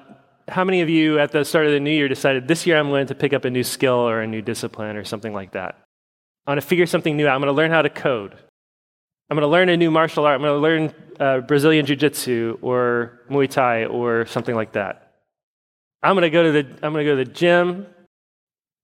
how 0.47 0.63
many 0.63 0.81
of 0.81 0.89
you 0.89 1.19
at 1.19 1.31
the 1.31 1.45
start 1.45 1.65
of 1.65 1.71
the 1.71 1.79
new 1.79 1.91
year 1.91 2.07
decided 2.07 2.47
this 2.47 2.67
year 2.67 2.77
I'm 2.77 2.89
going 2.89 3.07
to 3.07 3.15
pick 3.15 3.33
up 3.33 3.45
a 3.45 3.49
new 3.49 3.63
skill 3.63 3.95
or 3.95 4.21
a 4.21 4.27
new 4.27 4.41
discipline 4.41 4.97
or 4.97 5.03
something 5.03 5.33
like 5.33 5.51
that? 5.51 5.79
I 6.45 6.51
want 6.51 6.61
to 6.61 6.67
figure 6.67 6.85
something 6.85 7.15
new 7.15 7.27
out. 7.27 7.35
I'm 7.35 7.41
going 7.41 7.53
to 7.53 7.55
learn 7.55 7.71
how 7.71 7.81
to 7.81 7.89
code. 7.89 8.35
I'm 9.29 9.35
going 9.35 9.41
to 9.41 9.47
learn 9.47 9.69
a 9.69 9.77
new 9.77 9.89
martial 9.89 10.25
art. 10.25 10.35
I'm 10.35 10.41
going 10.41 10.53
to 10.53 10.59
learn 10.59 10.93
uh, 11.19 11.39
Brazilian 11.41 11.85
Jiu 11.85 11.95
Jitsu 11.95 12.59
or 12.61 13.21
Muay 13.29 13.49
Thai 13.49 13.85
or 13.85 14.25
something 14.25 14.55
like 14.55 14.73
that. 14.73 15.13
I'm 16.01 16.15
going 16.15 16.23
to 16.23 16.29
go 16.29 16.43
to 16.43 16.51
the, 16.51 16.67
I'm 16.85 16.93
going 16.93 17.05
to 17.05 17.11
go 17.11 17.17
to 17.17 17.25
the 17.25 17.31
gym. 17.31 17.87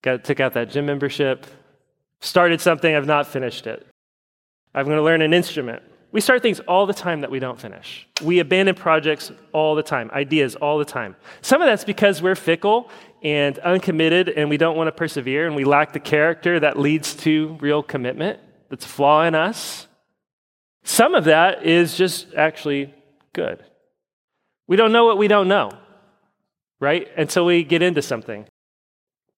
Got 0.01 0.23
took 0.23 0.39
out 0.39 0.53
that 0.53 0.69
gym 0.69 0.85
membership. 0.85 1.45
Started 2.21 2.61
something, 2.61 2.93
I've 2.93 3.05
not 3.05 3.27
finished 3.27 3.67
it. 3.67 3.85
I'm 4.73 4.85
going 4.85 4.97
to 4.97 5.03
learn 5.03 5.21
an 5.21 5.33
instrument. 5.33 5.83
We 6.11 6.21
start 6.21 6.41
things 6.41 6.59
all 6.61 6.85
the 6.85 6.93
time 6.93 7.21
that 7.21 7.29
we 7.29 7.39
don't 7.39 7.59
finish. 7.59 8.07
We 8.23 8.39
abandon 8.39 8.75
projects 8.75 9.31
all 9.51 9.75
the 9.75 9.83
time, 9.83 10.09
ideas 10.11 10.55
all 10.55 10.79
the 10.79 10.85
time. 10.85 11.15
Some 11.41 11.61
of 11.61 11.67
that's 11.67 11.83
because 11.83 12.21
we're 12.21 12.35
fickle 12.35 12.89
and 13.21 13.59
uncommitted 13.59 14.29
and 14.29 14.49
we 14.49 14.57
don't 14.57 14.75
want 14.75 14.87
to 14.87 14.91
persevere 14.91 15.45
and 15.45 15.55
we 15.55 15.65
lack 15.65 15.93
the 15.93 15.99
character 15.99 16.59
that 16.59 16.79
leads 16.79 17.13
to 17.17 17.57
real 17.59 17.83
commitment. 17.83 18.39
That's 18.69 18.85
a 18.85 18.89
flaw 18.89 19.23
in 19.23 19.35
us. 19.35 19.87
Some 20.83 21.15
of 21.15 21.25
that 21.25 21.65
is 21.65 21.97
just 21.97 22.33
actually 22.33 22.93
good. 23.33 23.63
We 24.67 24.75
don't 24.75 24.91
know 24.91 25.05
what 25.05 25.17
we 25.17 25.27
don't 25.27 25.47
know, 25.47 25.71
right? 26.79 27.07
Until 27.17 27.45
we 27.45 27.63
get 27.63 27.81
into 27.81 28.01
something. 28.01 28.45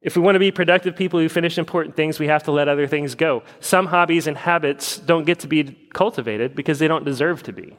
If 0.02 0.16
we 0.16 0.22
want 0.24 0.36
to 0.36 0.40
be 0.40 0.52
productive 0.52 0.96
people 0.96 1.20
who 1.20 1.30
finish 1.30 1.58
important 1.58 1.96
things, 1.96 2.20
we 2.20 2.28
have 2.28 2.44
to 2.44 2.52
let 2.52 2.68
other 2.68 2.88
things 2.88 3.14
go. 3.14 3.44
Some 3.60 3.86
hobbies 3.86 4.26
and 4.26 4.36
habits 4.36 4.98
don't 4.98 5.26
get 5.26 5.40
to 5.40 5.48
be 5.48 5.64
cultivated 5.94 6.56
because 6.56 6.80
they 6.80 6.88
don't 6.88 7.06
deserve 7.06 7.44
to 7.44 7.54
be. 7.54 7.78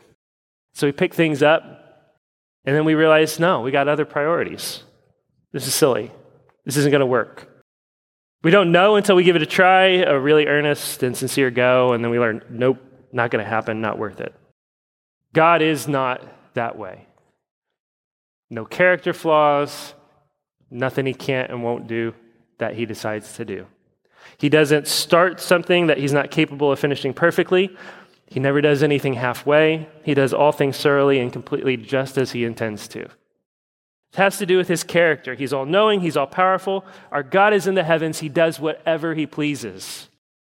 So 0.73 0.87
we 0.87 0.93
pick 0.93 1.15
things 1.15 1.43
up, 1.43 1.63
and 2.65 2.77
then 2.77 2.85
we 2.85 2.95
realize, 2.95 3.41
no, 3.41 3.61
we 3.61 3.73
got 3.73 3.89
other 3.89 4.05
priorities. 4.05 4.85
This 5.53 5.67
is 5.67 5.75
silly. 5.75 6.13
This 6.65 6.77
isn't 6.77 6.93
going 6.93 7.01
to 7.01 7.07
work. 7.07 7.49
We 8.45 8.53
don't 8.53 8.73
know 8.73 8.97
until 8.97 9.17
we 9.17 9.25
give 9.25 9.37
it 9.37 9.43
a 9.43 9.47
try, 9.47 9.87
a 9.87 10.19
really 10.19 10.47
earnest 10.47 11.03
and 11.03 11.17
sincere 11.17 11.51
go, 11.51 11.93
and 11.93 12.05
then 12.05 12.11
we 12.11 12.21
learn, 12.21 12.43
nope, 12.49 12.79
not 13.13 13.31
going 13.31 13.45
to 13.45 13.49
happen, 13.49 13.81
not 13.81 13.99
worth 13.99 14.21
it. 14.21 14.35
God 15.33 15.63
is 15.63 15.87
not 15.87 16.23
that 16.55 16.77
way. 16.77 17.07
No 18.51 18.65
character 18.65 19.13
flaws, 19.13 19.95
nothing 20.71 21.07
he 21.07 21.15
can't 21.15 21.51
and 21.51 21.63
won't 21.63 21.87
do 21.87 22.15
that 22.59 22.75
he 22.75 22.87
decides 22.87 23.35
to 23.37 23.45
do. 23.45 23.67
He 24.39 24.49
doesn't 24.49 24.87
start 24.87 25.41
something 25.41 25.87
that 25.87 25.99
he's 25.99 26.13
not 26.13 26.31
capable 26.31 26.71
of 26.73 26.79
finishing 26.79 27.13
perfectly. 27.13 27.77
He 28.27 28.41
never 28.41 28.61
does 28.61 28.83
anything 28.83 29.15
halfway. 29.15 29.89
He 30.05 30.15
does 30.15 30.33
all 30.33 30.53
things 30.53 30.81
thoroughly 30.81 31.19
and 31.19 31.33
completely 31.33 31.77
just 31.77 32.17
as 32.17 32.33
he 32.33 32.45
intends 32.45 32.89
to. 32.89 33.01
It 33.01 34.19
has 34.19 34.39
to 34.39 34.47
do 34.47 34.59
with 34.59 34.69
his 34.69 34.85
character. 34.85 35.35
He's 35.35 35.53
all 35.53 35.65
knowing, 35.65 36.01
he's 36.01 36.17
all 36.17 36.27
powerful. 36.27 36.85
Our 37.11 37.23
God 37.23 37.55
is 37.55 37.67
in 37.67 37.75
the 37.75 37.83
heavens, 37.83 38.21
he 38.21 38.29
does 38.29 38.61
whatever 38.61 39.15
he 39.15 39.27
pleases. 39.27 40.09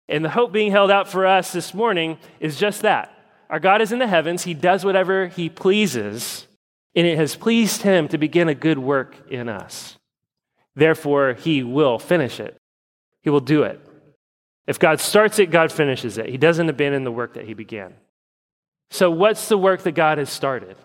And 0.09 0.25
the 0.25 0.29
hope 0.29 0.51
being 0.51 0.71
held 0.71 0.89
out 0.89 1.07
for 1.07 1.25
us 1.25 1.53
this 1.53 1.73
morning 1.73 2.17
is 2.39 2.57
just 2.57 2.81
that. 2.81 3.15
Our 3.49 3.59
God 3.59 3.81
is 3.81 3.91
in 3.91 3.99
the 3.99 4.07
heavens, 4.07 4.43
he 4.43 4.53
does 4.53 4.83
whatever 4.83 5.27
he 5.27 5.49
pleases, 5.49 6.47
and 6.95 7.07
it 7.07 7.17
has 7.17 7.35
pleased 7.35 7.83
him 7.83 8.07
to 8.09 8.17
begin 8.17 8.49
a 8.49 8.55
good 8.55 8.79
work 8.79 9.15
in 9.29 9.47
us. 9.47 9.97
Therefore, 10.75 11.33
he 11.33 11.63
will 11.63 11.99
finish 11.99 12.39
it. 12.39 12.57
He 13.21 13.29
will 13.29 13.39
do 13.39 13.63
it. 13.63 13.79
If 14.65 14.79
God 14.79 14.99
starts 14.99 15.39
it, 15.39 15.51
God 15.51 15.71
finishes 15.71 16.17
it. 16.17 16.29
He 16.29 16.37
doesn't 16.37 16.69
abandon 16.69 17.03
the 17.03 17.11
work 17.11 17.35
that 17.35 17.45
he 17.45 17.53
began. 17.53 17.93
So, 18.91 19.11
what's 19.11 19.47
the 19.47 19.57
work 19.57 19.83
that 19.83 19.91
God 19.91 20.17
has 20.17 20.29
started? 20.29 20.75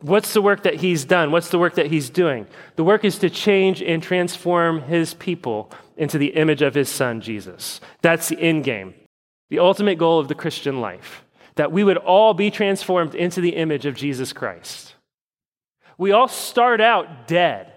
What's 0.00 0.34
the 0.34 0.42
work 0.42 0.62
that 0.64 0.76
he's 0.76 1.04
done? 1.04 1.30
What's 1.30 1.48
the 1.48 1.58
work 1.58 1.74
that 1.74 1.86
he's 1.86 2.10
doing? 2.10 2.46
The 2.76 2.84
work 2.84 3.04
is 3.04 3.18
to 3.18 3.30
change 3.30 3.82
and 3.82 4.02
transform 4.02 4.82
his 4.82 5.14
people 5.14 5.70
into 5.96 6.18
the 6.18 6.28
image 6.36 6.62
of 6.62 6.74
his 6.74 6.88
son, 6.88 7.20
Jesus. 7.20 7.80
That's 8.02 8.28
the 8.28 8.38
end 8.38 8.64
game, 8.64 8.94
the 9.48 9.58
ultimate 9.58 9.98
goal 9.98 10.18
of 10.18 10.28
the 10.28 10.34
Christian 10.34 10.80
life, 10.80 11.24
that 11.54 11.72
we 11.72 11.82
would 11.82 11.96
all 11.96 12.34
be 12.34 12.50
transformed 12.50 13.14
into 13.14 13.40
the 13.40 13.56
image 13.56 13.86
of 13.86 13.94
Jesus 13.94 14.32
Christ. 14.32 14.94
We 15.96 16.12
all 16.12 16.28
start 16.28 16.80
out 16.80 17.26
dead 17.26 17.72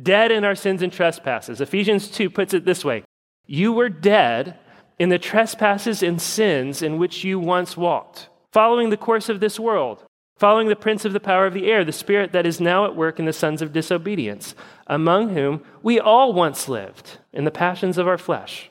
dead 0.00 0.32
in 0.32 0.44
our 0.44 0.54
sins 0.54 0.82
and 0.82 0.92
trespasses. 0.92 1.60
Ephesians 1.60 2.08
2 2.08 2.30
puts 2.30 2.54
it 2.54 2.64
this 2.64 2.84
way 2.84 3.04
You 3.46 3.72
were 3.72 3.88
dead 3.88 4.58
in 4.98 5.08
the 5.08 5.18
trespasses 5.18 6.02
and 6.02 6.20
sins 6.20 6.82
in 6.82 6.98
which 6.98 7.24
you 7.24 7.38
once 7.38 7.76
walked, 7.76 8.28
following 8.52 8.90
the 8.90 8.96
course 8.96 9.28
of 9.28 9.40
this 9.40 9.58
world, 9.58 10.04
following 10.36 10.68
the 10.68 10.76
prince 10.76 11.04
of 11.04 11.12
the 11.12 11.20
power 11.20 11.46
of 11.46 11.54
the 11.54 11.70
air, 11.70 11.84
the 11.84 11.92
spirit 11.92 12.32
that 12.32 12.46
is 12.46 12.60
now 12.60 12.84
at 12.84 12.96
work 12.96 13.18
in 13.18 13.24
the 13.24 13.32
sons 13.32 13.62
of 13.62 13.72
disobedience, 13.72 14.54
among 14.86 15.30
whom 15.30 15.62
we 15.82 16.00
all 16.00 16.32
once 16.32 16.68
lived 16.68 17.18
in 17.32 17.44
the 17.44 17.50
passions 17.50 17.98
of 17.98 18.08
our 18.08 18.18
flesh, 18.18 18.70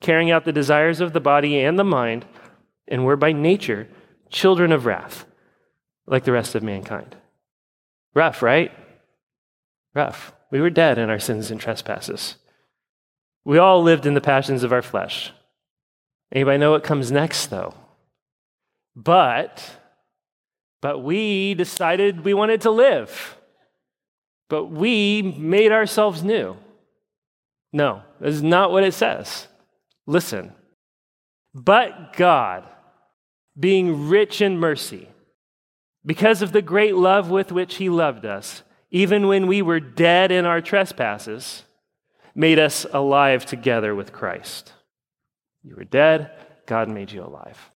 carrying 0.00 0.30
out 0.30 0.44
the 0.44 0.52
desires 0.52 1.00
of 1.00 1.12
the 1.12 1.20
body 1.20 1.60
and 1.60 1.78
the 1.78 1.84
mind, 1.84 2.24
and 2.88 3.04
were 3.04 3.16
by 3.16 3.32
nature 3.32 3.88
children 4.28 4.72
of 4.72 4.86
wrath, 4.86 5.24
like 6.06 6.24
the 6.24 6.32
rest 6.32 6.54
of 6.54 6.62
mankind. 6.62 7.16
Rough, 8.14 8.42
right? 8.42 8.72
Rough. 9.94 10.32
We 10.50 10.60
were 10.60 10.70
dead 10.70 10.98
in 10.98 11.10
our 11.10 11.18
sins 11.18 11.50
and 11.50 11.60
trespasses. 11.60 12.36
We 13.44 13.58
all 13.58 13.82
lived 13.82 14.06
in 14.06 14.14
the 14.14 14.20
passions 14.20 14.62
of 14.62 14.72
our 14.72 14.82
flesh. 14.82 15.32
Anybody 16.32 16.58
know 16.58 16.72
what 16.72 16.84
comes 16.84 17.12
next, 17.12 17.46
though? 17.46 17.74
But, 18.96 19.76
but 20.84 20.98
we 20.98 21.54
decided 21.54 22.26
we 22.26 22.34
wanted 22.34 22.60
to 22.60 22.70
live. 22.70 23.38
But 24.50 24.66
we 24.66 25.22
made 25.22 25.72
ourselves 25.72 26.22
new. 26.22 26.58
No, 27.72 28.02
this 28.20 28.34
is 28.34 28.42
not 28.42 28.70
what 28.70 28.84
it 28.84 28.92
says. 28.92 29.48
Listen. 30.06 30.52
But 31.54 32.12
God, 32.14 32.64
being 33.58 34.10
rich 34.10 34.42
in 34.42 34.58
mercy, 34.58 35.08
because 36.04 36.42
of 36.42 36.52
the 36.52 36.60
great 36.60 36.94
love 36.96 37.30
with 37.30 37.50
which 37.50 37.76
He 37.76 37.88
loved 37.88 38.26
us, 38.26 38.62
even 38.90 39.26
when 39.26 39.46
we 39.46 39.62
were 39.62 39.80
dead 39.80 40.30
in 40.30 40.44
our 40.44 40.60
trespasses, 40.60 41.62
made 42.34 42.58
us 42.58 42.84
alive 42.92 43.46
together 43.46 43.94
with 43.94 44.12
Christ. 44.12 44.74
You 45.62 45.76
were 45.76 45.84
dead, 45.84 46.30
God 46.66 46.90
made 46.90 47.10
you 47.10 47.24
alive. 47.24 47.70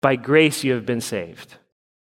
By 0.00 0.14
grace 0.14 0.62
you 0.62 0.74
have 0.74 0.86
been 0.86 1.00
saved. 1.00 1.56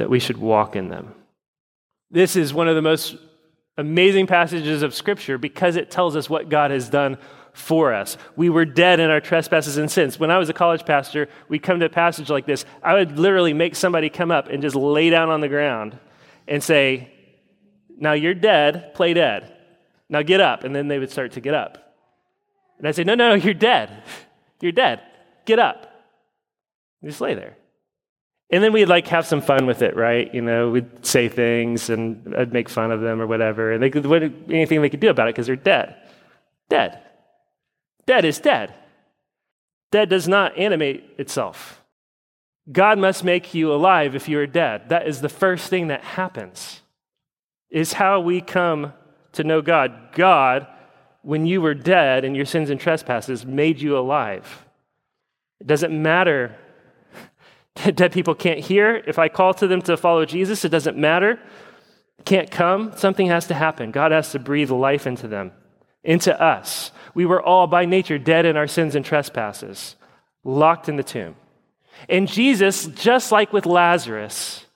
that 0.00 0.08
we 0.08 0.18
should 0.18 0.38
walk 0.38 0.76
in 0.76 0.88
them. 0.88 1.14
This 2.10 2.34
is 2.34 2.54
one 2.54 2.68
of 2.68 2.74
the 2.74 2.80
most 2.80 3.16
amazing 3.76 4.26
passages 4.26 4.80
of 4.82 4.94
Scripture 4.94 5.36
because 5.36 5.76
it 5.76 5.90
tells 5.90 6.16
us 6.16 6.30
what 6.30 6.48
God 6.48 6.70
has 6.70 6.88
done 6.88 7.18
for 7.52 7.92
us. 7.92 8.16
We 8.34 8.48
were 8.48 8.64
dead 8.64 8.98
in 8.98 9.10
our 9.10 9.20
trespasses 9.20 9.76
and 9.76 9.90
sins. 9.90 10.18
When 10.18 10.30
I 10.30 10.38
was 10.38 10.48
a 10.48 10.54
college 10.54 10.86
pastor, 10.86 11.28
we'd 11.50 11.62
come 11.62 11.80
to 11.80 11.84
a 11.84 11.90
passage 11.90 12.30
like 12.30 12.46
this. 12.46 12.64
I 12.82 12.94
would 12.94 13.18
literally 13.18 13.52
make 13.52 13.76
somebody 13.76 14.08
come 14.08 14.30
up 14.30 14.48
and 14.48 14.62
just 14.62 14.74
lay 14.74 15.10
down 15.10 15.28
on 15.28 15.42
the 15.42 15.48
ground 15.48 15.98
and 16.48 16.62
say, 16.62 17.12
Now 17.98 18.14
you're 18.14 18.32
dead, 18.32 18.94
play 18.94 19.12
dead. 19.12 19.54
Now 20.08 20.22
get 20.22 20.40
up. 20.40 20.64
And 20.64 20.74
then 20.74 20.88
they 20.88 20.98
would 20.98 21.10
start 21.10 21.32
to 21.32 21.42
get 21.42 21.52
up. 21.52 21.94
And 22.78 22.88
I'd 22.88 22.96
say, 22.96 23.04
No, 23.04 23.14
no, 23.14 23.28
no, 23.28 23.34
you're 23.34 23.52
dead. 23.52 24.02
You're 24.62 24.72
dead. 24.72 25.00
Get 25.46 25.58
up. 25.58 25.90
just 27.02 27.22
lay 27.22 27.32
there. 27.32 27.56
And 28.52 28.64
then 28.64 28.72
we'd 28.72 28.86
like 28.86 29.06
have 29.08 29.26
some 29.26 29.40
fun 29.40 29.66
with 29.66 29.80
it, 29.80 29.94
right? 29.94 30.32
You 30.34 30.42
know, 30.42 30.70
we'd 30.70 31.06
say 31.06 31.28
things 31.28 31.88
and 31.88 32.34
I'd 32.36 32.52
make 32.52 32.68
fun 32.68 32.90
of 32.90 33.00
them 33.00 33.20
or 33.20 33.26
whatever. 33.26 33.72
And 33.72 33.82
they 33.82 33.90
could, 33.90 34.04
what, 34.06 34.22
anything 34.22 34.82
they 34.82 34.90
could 34.90 35.00
do 35.00 35.08
about 35.10 35.28
it 35.28 35.34
because 35.34 35.46
they're 35.46 35.56
dead. 35.56 35.94
Dead. 36.68 37.00
Dead 38.06 38.24
is 38.24 38.40
dead. 38.40 38.74
Dead 39.92 40.08
does 40.08 40.26
not 40.26 40.58
animate 40.58 41.04
itself. 41.16 41.82
God 42.70 42.98
must 42.98 43.24
make 43.24 43.54
you 43.54 43.72
alive 43.72 44.14
if 44.14 44.28
you 44.28 44.38
are 44.38 44.46
dead. 44.46 44.88
That 44.88 45.06
is 45.06 45.20
the 45.20 45.28
first 45.28 45.68
thing 45.68 45.88
that 45.88 46.02
happens. 46.02 46.80
Is 47.70 47.94
how 47.94 48.20
we 48.20 48.40
come 48.40 48.92
to 49.32 49.44
know 49.44 49.62
God. 49.62 50.12
God, 50.12 50.66
when 51.22 51.46
you 51.46 51.60
were 51.60 51.74
dead 51.74 52.24
in 52.24 52.34
your 52.34 52.44
sins 52.44 52.70
and 52.70 52.80
trespasses, 52.80 53.46
made 53.46 53.80
you 53.80 53.96
alive. 53.96 54.66
It 55.60 55.66
doesn't 55.66 56.02
matter 56.02 56.56
dead 57.94 58.12
people 58.12 58.34
can't 58.34 58.60
hear. 58.60 59.02
If 59.06 59.18
I 59.18 59.28
call 59.28 59.54
to 59.54 59.66
them 59.66 59.82
to 59.82 59.96
follow 59.96 60.24
Jesus, 60.24 60.64
it 60.64 60.70
doesn't 60.70 60.96
matter. 60.96 61.38
Can't 62.24 62.50
come. 62.50 62.92
Something 62.96 63.28
has 63.28 63.46
to 63.46 63.54
happen. 63.54 63.90
God 63.90 64.12
has 64.12 64.32
to 64.32 64.38
breathe 64.38 64.70
life 64.70 65.06
into 65.06 65.28
them, 65.28 65.52
into 66.04 66.38
us. 66.40 66.92
We 67.14 67.26
were 67.26 67.42
all 67.42 67.66
by 67.66 67.86
nature 67.86 68.18
dead 68.18 68.44
in 68.46 68.56
our 68.56 68.66
sins 68.66 68.94
and 68.94 69.04
trespasses, 69.04 69.96
locked 70.44 70.88
in 70.88 70.96
the 70.96 71.02
tomb. 71.02 71.36
And 72.08 72.28
Jesus, 72.28 72.86
just 72.86 73.32
like 73.32 73.52
with 73.52 73.66
Lazarus, 73.66 74.66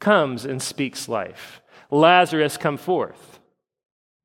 comes 0.00 0.44
and 0.44 0.60
speaks 0.60 1.08
life. 1.08 1.60
Lazarus, 1.90 2.56
come 2.56 2.76
forth. 2.76 3.38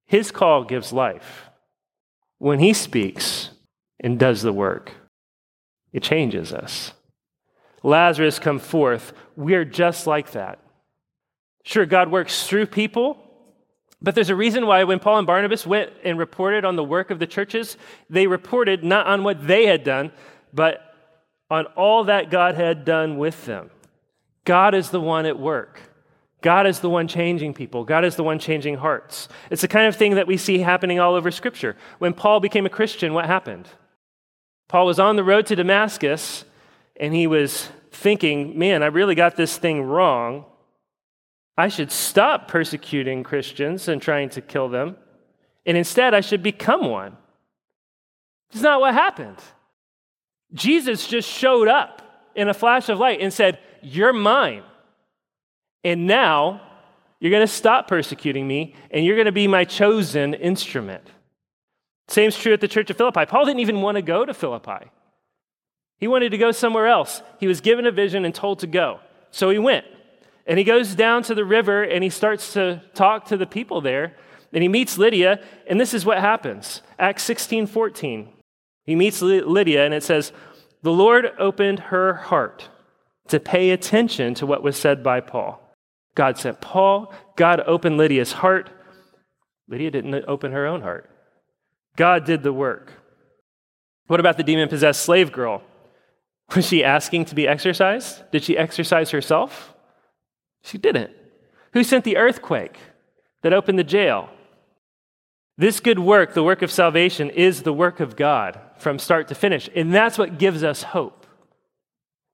His 0.05 0.31
call 0.31 0.63
gives 0.63 0.91
life. 0.91 1.49
When 2.37 2.59
he 2.59 2.73
speaks 2.73 3.51
and 3.99 4.17
does 4.17 4.41
the 4.41 4.51
work, 4.51 4.93
it 5.93 6.03
changes 6.03 6.53
us. 6.53 6.93
Lazarus, 7.83 8.39
come 8.39 8.59
forth. 8.59 9.13
We're 9.35 9.65
just 9.65 10.07
like 10.07 10.31
that. 10.31 10.59
Sure, 11.63 11.85
God 11.85 12.11
works 12.11 12.47
through 12.47 12.67
people, 12.67 13.17
but 14.01 14.15
there's 14.15 14.29
a 14.29 14.35
reason 14.35 14.65
why 14.65 14.83
when 14.83 14.99
Paul 14.99 15.19
and 15.19 15.27
Barnabas 15.27 15.65
went 15.65 15.91
and 16.03 16.17
reported 16.17 16.65
on 16.65 16.75
the 16.75 16.83
work 16.83 17.11
of 17.11 17.19
the 17.19 17.27
churches, 17.27 17.77
they 18.09 18.25
reported 18.27 18.83
not 18.83 19.05
on 19.05 19.23
what 19.23 19.45
they 19.45 19.67
had 19.67 19.83
done, 19.83 20.11
but 20.53 20.95
on 21.49 21.65
all 21.75 22.05
that 22.05 22.31
God 22.31 22.55
had 22.55 22.83
done 22.85 23.17
with 23.17 23.45
them. 23.45 23.69
God 24.43 24.73
is 24.73 24.89
the 24.89 25.01
one 25.01 25.25
at 25.25 25.37
work. 25.37 25.81
God 26.41 26.65
is 26.65 26.79
the 26.79 26.89
one 26.89 27.07
changing 27.07 27.53
people. 27.53 27.83
God 27.83 28.03
is 28.03 28.15
the 28.15 28.23
one 28.23 28.39
changing 28.39 28.77
hearts. 28.77 29.27
It's 29.51 29.61
the 29.61 29.67
kind 29.67 29.87
of 29.87 29.95
thing 29.95 30.15
that 30.15 30.25
we 30.25 30.37
see 30.37 30.57
happening 30.59 30.99
all 30.99 31.13
over 31.13 31.29
Scripture. 31.29 31.77
When 31.99 32.13
Paul 32.13 32.39
became 32.39 32.65
a 32.65 32.69
Christian, 32.69 33.13
what 33.13 33.27
happened? 33.27 33.67
Paul 34.67 34.87
was 34.87 34.99
on 34.99 35.17
the 35.17 35.23
road 35.23 35.45
to 35.47 35.55
Damascus 35.55 36.45
and 36.99 37.13
he 37.13 37.27
was 37.27 37.69
thinking, 37.91 38.57
man, 38.57 38.83
I 38.83 38.87
really 38.87 39.15
got 39.15 39.35
this 39.35 39.57
thing 39.57 39.83
wrong. 39.83 40.45
I 41.57 41.67
should 41.67 41.91
stop 41.91 42.47
persecuting 42.47 43.23
Christians 43.23 43.87
and 43.87 44.01
trying 44.01 44.29
to 44.29 44.41
kill 44.41 44.69
them. 44.69 44.95
And 45.65 45.77
instead, 45.77 46.13
I 46.13 46.21
should 46.21 46.41
become 46.41 46.89
one. 46.89 47.17
It's 48.51 48.61
not 48.61 48.81
what 48.81 48.93
happened. 48.93 49.37
Jesus 50.53 51.07
just 51.07 51.29
showed 51.29 51.67
up 51.67 52.01
in 52.35 52.49
a 52.49 52.53
flash 52.53 52.89
of 52.89 52.99
light 52.99 53.21
and 53.21 53.31
said, 53.31 53.59
You're 53.81 54.13
mine. 54.13 54.63
And 55.83 56.07
now 56.07 56.61
you're 57.19 57.31
going 57.31 57.45
to 57.45 57.53
stop 57.53 57.87
persecuting 57.87 58.47
me 58.47 58.75
and 58.89 59.05
you're 59.05 59.15
going 59.15 59.25
to 59.25 59.31
be 59.31 59.47
my 59.47 59.63
chosen 59.63 60.33
instrument. 60.33 61.07
Same's 62.07 62.37
true 62.37 62.53
at 62.53 62.61
the 62.61 62.67
church 62.67 62.89
of 62.89 62.97
Philippi. 62.97 63.25
Paul 63.25 63.45
didn't 63.45 63.61
even 63.61 63.81
want 63.81 63.95
to 63.95 64.01
go 64.01 64.25
to 64.25 64.33
Philippi. 64.33 64.91
He 66.01 66.07
wanted 66.07 66.31
to 66.31 66.37
go 66.37 66.51
somewhere 66.51 66.87
else. 66.87 67.21
He 67.39 67.47
was 67.47 67.61
given 67.61 67.85
a 67.85 67.91
vision 67.91 68.25
and 68.25 68.35
told 68.35 68.59
to 68.59 68.67
go. 68.67 68.99
So 69.29 69.51
he 69.51 69.59
went. 69.59 69.85
And 70.47 70.57
he 70.57 70.65
goes 70.65 70.95
down 70.95 71.21
to 71.23 71.35
the 71.35 71.45
river 71.45 71.83
and 71.83 72.03
he 72.03 72.09
starts 72.09 72.53
to 72.53 72.81
talk 72.95 73.27
to 73.27 73.37
the 73.37 73.45
people 73.45 73.79
there. 73.79 74.15
And 74.51 74.61
he 74.63 74.67
meets 74.67 74.97
Lydia, 74.97 75.39
and 75.67 75.79
this 75.79 75.93
is 75.93 76.05
what 76.05 76.17
happens. 76.17 76.81
Acts 76.99 77.23
16 77.23 77.67
14. 77.67 78.33
He 78.83 78.95
meets 78.95 79.21
Lydia, 79.21 79.85
and 79.85 79.93
it 79.93 80.03
says, 80.03 80.33
The 80.81 80.91
Lord 80.91 81.31
opened 81.39 81.79
her 81.79 82.15
heart 82.15 82.67
to 83.29 83.39
pay 83.39 83.69
attention 83.69 84.33
to 84.33 84.45
what 84.45 84.61
was 84.61 84.75
said 84.75 85.03
by 85.03 85.21
Paul. 85.21 85.61
God 86.15 86.37
sent 86.37 86.59
Paul, 86.59 87.13
God 87.37 87.61
opened 87.65 87.97
Lydia's 87.97 88.33
heart. 88.33 88.69
Lydia 89.69 89.91
didn't 89.91 90.25
open 90.27 90.51
her 90.51 90.67
own 90.67 90.81
heart. 90.81 91.09
God 91.95 92.25
did 92.25 92.43
the 92.43 92.51
work. 92.51 92.91
What 94.07 94.19
about 94.19 94.35
the 94.35 94.43
demon 94.43 94.67
possessed 94.67 95.03
slave 95.03 95.31
girl? 95.31 95.63
Was 96.55 96.67
she 96.67 96.83
asking 96.83 97.25
to 97.25 97.35
be 97.35 97.47
exorcised? 97.47 98.29
Did 98.31 98.43
she 98.43 98.57
exorcise 98.57 99.11
herself? 99.11 99.73
She 100.63 100.77
didn't. 100.77 101.11
Who 101.73 101.83
sent 101.83 102.03
the 102.03 102.17
earthquake 102.17 102.77
that 103.41 103.53
opened 103.53 103.79
the 103.79 103.83
jail? 103.83 104.29
This 105.57 105.79
good 105.79 105.99
work, 105.99 106.33
the 106.33 106.43
work 106.43 106.61
of 106.61 106.71
salvation, 106.71 107.29
is 107.29 107.63
the 107.63 107.73
work 107.73 107.99
of 107.99 108.15
God 108.15 108.59
from 108.77 108.99
start 108.99 109.27
to 109.29 109.35
finish. 109.35 109.69
And 109.75 109.93
that's 109.93 110.17
what 110.17 110.39
gives 110.39 110.63
us 110.63 110.83
hope. 110.83 111.25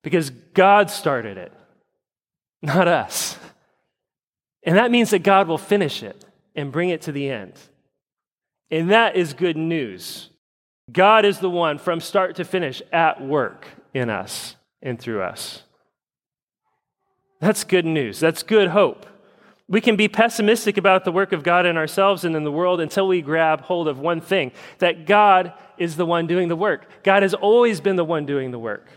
Because 0.04 0.30
God 0.30 0.90
started 0.90 1.38
it, 1.38 1.52
not 2.62 2.88
us. 2.88 3.38
And 4.64 4.78
that 4.78 4.92
means 4.92 5.12
that 5.12 5.24
God 5.24 5.48
will 5.48 5.58
finish 5.58 6.02
it 6.04 6.26
and 6.56 6.72
bring 6.72 6.90
it 6.90 7.04
to 7.04 7.12
the 7.12 7.30
end. 7.30 7.54
And 8.72 8.92
that 8.92 9.16
is 9.16 9.34
good 9.34 9.58
news. 9.58 10.30
God 10.92 11.26
is 11.26 11.40
the 11.40 11.50
one 11.50 11.78
from 11.78 12.00
start 12.00 12.38
to 12.38 12.46
finish 12.46 12.82
at 12.92 13.22
work 13.22 13.68
in 13.98 14.10
us 14.10 14.56
and 14.82 15.00
through 15.00 15.22
us. 15.22 15.64
That's 17.40 17.64
good 17.64 17.86
news. 17.86 18.20
That's 18.20 18.44
good 18.44 18.70
hope. 18.70 19.06
We 19.68 19.82
can 19.82 19.96
be 19.96 20.08
pessimistic 20.08 20.78
about 20.78 21.04
the 21.04 21.12
work 21.12 21.34
of 21.34 21.44
God 21.44 21.66
in 21.66 21.76
ourselves 21.76 22.24
and 22.24 22.36
in 22.36 22.44
the 22.44 22.52
world 22.52 22.80
until 22.80 23.08
we 23.08 23.22
grab 23.22 23.62
hold 23.62 23.88
of 23.88 24.00
one 24.00 24.22
thing 24.22 24.54
that 24.80 25.06
God 25.06 25.54
is 25.78 25.98
the 25.98 26.06
one 26.06 26.26
doing 26.26 26.48
the 26.48 26.56
work. 26.56 26.90
God 27.04 27.24
has 27.24 27.34
always 27.34 27.82
been 27.82 27.98
the 27.98 28.06
one 28.06 28.26
doing 28.26 28.52
the 28.52 28.60
work. 28.60 28.88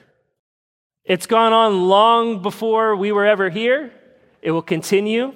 It's 1.05 1.27
gone 1.27 1.53
on 1.53 1.89
long 1.89 2.41
before 2.41 2.95
we 2.95 3.11
were 3.11 3.27
ever 3.27 3.51
here. 3.51 3.93
It 4.43 4.53
will 4.53 4.63
continue 4.63 5.35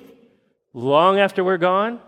long 0.73 1.19
after 1.19 1.43
we're 1.43 1.59
gone. 1.59 2.01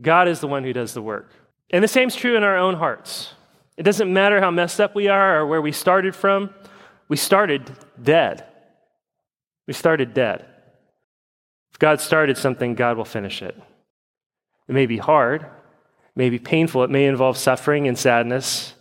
God 0.00 0.28
is 0.28 0.40
the 0.40 0.48
one 0.48 0.64
who 0.64 0.74
does 0.74 0.92
the 0.92 1.02
work. 1.02 1.30
And 1.70 1.82
the 1.82 1.88
same 1.88 2.08
is 2.08 2.16
true 2.16 2.36
in 2.36 2.42
our 2.42 2.58
own 2.58 2.74
hearts. 2.74 3.32
It 3.76 3.82
doesn't 3.82 4.12
matter 4.12 4.40
how 4.40 4.50
messed 4.50 4.80
up 4.80 4.94
we 4.94 5.08
are 5.08 5.40
or 5.40 5.46
where 5.46 5.60
we 5.60 5.72
started 5.72 6.14
from, 6.14 6.50
we 7.08 7.16
started 7.16 7.70
dead. 8.02 8.44
We 9.66 9.74
started 9.74 10.14
dead. 10.14 10.44
If 11.72 11.78
God 11.78 12.00
started 12.00 12.38
something, 12.38 12.74
God 12.74 12.96
will 12.96 13.04
finish 13.04 13.42
it. 13.42 13.56
It 14.68 14.72
may 14.72 14.86
be 14.86 14.96
hard, 14.96 15.42
it 15.42 16.16
may 16.16 16.30
be 16.30 16.38
painful, 16.38 16.84
it 16.84 16.90
may 16.90 17.06
involve 17.06 17.36
suffering 17.36 17.86
and 17.86 17.98
sadness. 17.98 18.74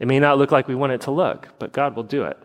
It 0.00 0.08
may 0.08 0.18
not 0.18 0.38
look 0.38 0.50
like 0.50 0.66
we 0.66 0.74
want 0.74 0.92
it 0.92 1.02
to 1.02 1.10
look, 1.10 1.48
but 1.58 1.72
God 1.72 1.94
will 1.94 2.02
do 2.02 2.24
it. 2.24 2.36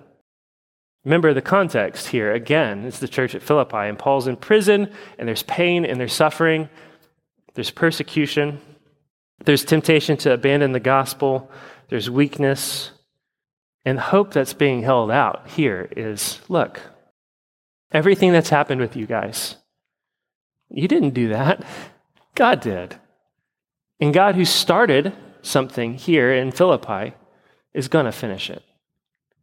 Remember 1.03 1.33
the 1.33 1.41
context 1.41 2.07
here. 2.07 2.33
Again, 2.33 2.85
it's 2.85 2.99
the 2.99 3.07
church 3.07 3.33
at 3.33 3.41
Philippi, 3.41 3.77
and 3.77 3.97
Paul's 3.97 4.27
in 4.27 4.35
prison, 4.35 4.91
and 5.17 5.27
there's 5.27 5.43
pain, 5.43 5.85
and 5.85 5.99
there's 5.99 6.13
suffering, 6.13 6.69
there's 7.55 7.71
persecution, 7.71 8.61
there's 9.43 9.65
temptation 9.65 10.17
to 10.17 10.33
abandon 10.33 10.73
the 10.73 10.79
gospel, 10.79 11.49
there's 11.89 12.09
weakness. 12.09 12.91
And 13.85 13.99
hope 13.99 14.33
that's 14.33 14.53
being 14.53 14.83
held 14.83 15.09
out 15.09 15.47
here 15.49 15.89
is 15.95 16.39
look, 16.49 16.81
everything 17.91 18.31
that's 18.31 18.49
happened 18.49 18.81
with 18.81 18.95
you 18.95 19.05
guys, 19.05 19.55
you 20.69 20.87
didn't 20.87 21.11
do 21.11 21.29
that. 21.29 21.65
God 22.35 22.59
did. 22.59 22.95
And 23.99 24.13
God, 24.13 24.35
who 24.35 24.45
started 24.45 25.13
something 25.41 25.95
here 25.95 26.33
in 26.33 26.51
Philippi, 26.51 27.13
is 27.73 27.87
going 27.87 28.05
to 28.05 28.11
finish 28.11 28.49
it. 28.49 28.63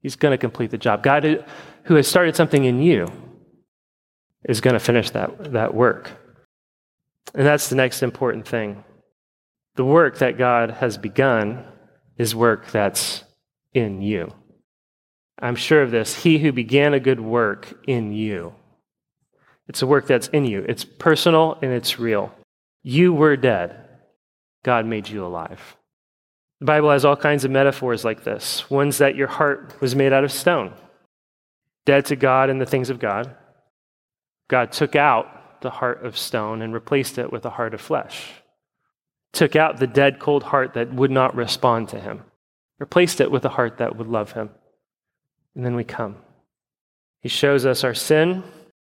He's 0.01 0.17
going 0.17 0.33
to 0.33 0.39
complete 0.39 0.71
the 0.71 0.79
job. 0.79 1.03
God, 1.03 1.45
who 1.85 1.95
has 1.95 2.07
started 2.07 2.37
something 2.37 2.65
in 2.65 2.81
you, 2.81 3.11
is 4.45 4.61
going 4.61 4.75
to 4.75 4.81
finish 4.81 5.11
that, 5.11 5.53
that 5.53 5.75
work. 5.75 6.13
And 7.35 7.47
that's 7.47 7.69
the 7.69 7.77
next 7.77 8.03
important 8.03 8.47
thing. 8.47 8.85
The 9.75 9.85
work 9.85 10.19
that 10.19 10.39
God 10.39 10.71
has 10.71 10.97
begun 10.97 11.65
is 12.19 12.35
work 12.35 12.71
that's 12.71 13.25
in 13.75 14.03
you. 14.03 14.33
I'm 15.39 15.57
sure 15.57 15.83
of 15.83 15.91
this. 15.91 16.23
He 16.23 16.39
who 16.39 16.53
began 16.53 16.95
a 16.95 17.01
good 17.01 17.21
work 17.21 17.75
in 17.87 18.13
you. 18.13 18.55
It's 19.69 19.83
a 19.83 19.87
work 19.87 20.07
that's 20.07 20.29
in 20.29 20.45
you. 20.45 20.65
It's 20.67 20.85
personal 20.85 21.59
and 21.61 21.73
it's 21.73 21.99
real. 21.99 22.33
You 22.83 23.13
were 23.13 23.37
dead. 23.37 23.77
God 24.65 24.87
made 24.87 25.09
you 25.09 25.25
alive. 25.25 25.77
The 26.61 26.67
Bible 26.67 26.91
has 26.91 27.05
all 27.05 27.17
kinds 27.17 27.45
of 27.45 27.51
metaphors 27.51 28.05
like 28.05 28.25
this 28.25 28.69
ones 28.71 28.99
that 28.99 29.17
your 29.17 29.29
heart 29.29 29.75
was 29.81 29.95
made 29.95 30.13
out 30.13 30.25
of 30.25 30.33
stone, 30.33 30.73
dead 31.85 32.07
to 32.07 32.17
God 32.17 32.49
and 32.49 32.61
the 32.61 32.67
things 32.67 32.89
of 32.89 32.99
God. 32.99 33.35
God 34.49 34.73
took 34.73 34.97
out 34.97 35.61
the 35.61 35.71
heart 35.71 36.05
of 36.05 36.17
stone 36.17 36.63
and 36.63 36.73
replaced 36.73 37.19
it 37.19 37.31
with 37.31 37.45
a 37.45 37.51
heart 37.51 37.75
of 37.75 37.81
flesh 37.81 38.31
took 39.37 39.57
out 39.57 39.79
the 39.79 39.87
dead, 39.87 40.19
cold 40.19 40.43
heart 40.43 40.75
that 40.75 40.93
would 40.93 41.11
not 41.11 41.37
respond 41.37 41.89
to 41.91 42.01
him, 42.01 42.23
replaced 42.79 43.21
it 43.21 43.31
with 43.31 43.45
a 43.45 43.51
heart 43.51 43.79
that 43.79 43.97
would 43.97 44.09
love 44.09 44.33
him. 44.33 44.51
And 45.55 45.65
then 45.65 45.77
we 45.77 45.85
come. 45.85 46.17
He 47.21 47.29
shows 47.29 47.65
us 47.65 47.85
our 47.85 47.95
sin, 47.95 48.43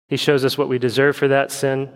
He 0.08 0.16
shows 0.16 0.44
us 0.44 0.56
what 0.56 0.68
we 0.68 0.78
deserve 0.78 1.16
for 1.16 1.28
that 1.28 1.50
sin, 1.50 1.90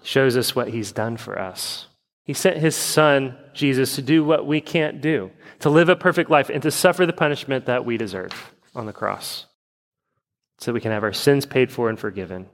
he 0.00 0.08
shows 0.08 0.36
us 0.36 0.56
what 0.56 0.68
He's 0.68 0.92
done 0.92 1.16
for 1.16 1.38
us. 1.38 1.86
He 2.24 2.34
sent 2.34 2.58
His 2.58 2.76
Son, 2.76 3.36
Jesus, 3.54 3.94
to 3.96 4.02
do 4.02 4.24
what 4.24 4.46
we 4.46 4.60
can't 4.60 5.00
do, 5.00 5.30
to 5.60 5.70
live 5.70 5.88
a 5.88 5.96
perfect 5.96 6.30
life 6.30 6.48
and 6.48 6.62
to 6.62 6.70
suffer 6.70 7.06
the 7.06 7.12
punishment 7.12 7.66
that 7.66 7.84
we 7.84 7.96
deserve 7.96 8.52
on 8.74 8.86
the 8.86 8.92
cross. 8.92 9.46
so 10.58 10.70
that 10.70 10.74
we 10.74 10.80
can 10.80 10.92
have 10.92 11.04
our 11.04 11.12
sins 11.12 11.46
paid 11.46 11.72
for 11.72 11.88
and 11.88 11.98
forgiven, 11.98 12.46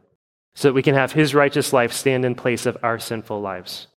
so 0.55 0.69
that 0.69 0.75
we 0.75 0.83
can 0.83 0.95
have 0.95 1.13
his 1.13 1.35
righteous 1.35 1.73
life 1.73 1.93
stand 1.93 2.25
in 2.25 2.37
place 2.37 2.65
of 2.65 2.79
our 2.83 3.01
sinful 3.01 3.41
lives. 3.41 3.89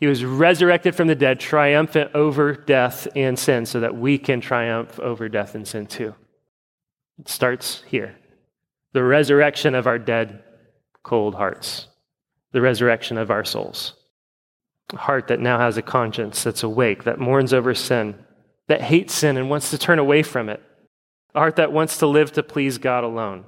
He 0.00 0.06
was 0.06 0.24
resurrected 0.24 0.94
from 0.94 1.08
the 1.08 1.14
dead, 1.14 1.40
triumphant 1.40 2.12
over 2.14 2.54
death 2.54 3.08
and 3.16 3.38
sin, 3.38 3.66
so 3.66 3.80
that 3.80 3.96
we 3.96 4.16
can 4.16 4.40
triumph 4.40 4.98
over 5.00 5.28
death 5.28 5.54
and 5.54 5.66
sin 5.66 5.86
too. 5.86 6.14
It 7.18 7.28
starts 7.28 7.82
here 7.86 8.16
the 8.92 9.02
resurrection 9.02 9.74
of 9.74 9.86
our 9.86 9.98
dead, 9.98 10.42
cold 11.02 11.34
hearts, 11.34 11.88
the 12.52 12.60
resurrection 12.60 13.18
of 13.18 13.30
our 13.30 13.44
souls. 13.44 13.94
A 14.94 14.96
heart 14.96 15.28
that 15.28 15.40
now 15.40 15.58
has 15.58 15.76
a 15.76 15.82
conscience 15.82 16.42
that's 16.42 16.62
awake, 16.62 17.04
that 17.04 17.18
mourns 17.18 17.52
over 17.52 17.74
sin, 17.74 18.14
that 18.68 18.80
hates 18.80 19.14
sin 19.14 19.36
and 19.36 19.50
wants 19.50 19.70
to 19.70 19.78
turn 19.78 19.98
away 19.98 20.22
from 20.22 20.48
it. 20.48 20.62
A 21.34 21.40
heart 21.40 21.56
that 21.56 21.72
wants 21.72 21.98
to 21.98 22.06
live 22.06 22.32
to 22.32 22.42
please 22.42 22.78
God 22.78 23.04
alone, 23.04 23.44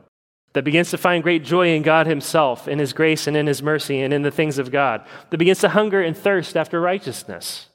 that 0.52 0.64
begins 0.64 0.90
to 0.90 0.98
find 0.98 1.22
great 1.22 1.44
joy 1.44 1.68
in 1.68 1.82
God 1.82 2.06
Himself, 2.06 2.66
in 2.66 2.78
His 2.78 2.92
grace 2.92 3.26
and 3.26 3.36
in 3.36 3.46
His 3.46 3.62
mercy 3.62 4.00
and 4.00 4.12
in 4.12 4.22
the 4.22 4.30
things 4.30 4.58
of 4.58 4.70
God, 4.70 5.04
that 5.30 5.38
begins 5.38 5.60
to 5.60 5.68
hunger 5.68 6.02
and 6.02 6.16
thirst 6.16 6.56
after 6.56 6.80
righteousness. 6.80 7.66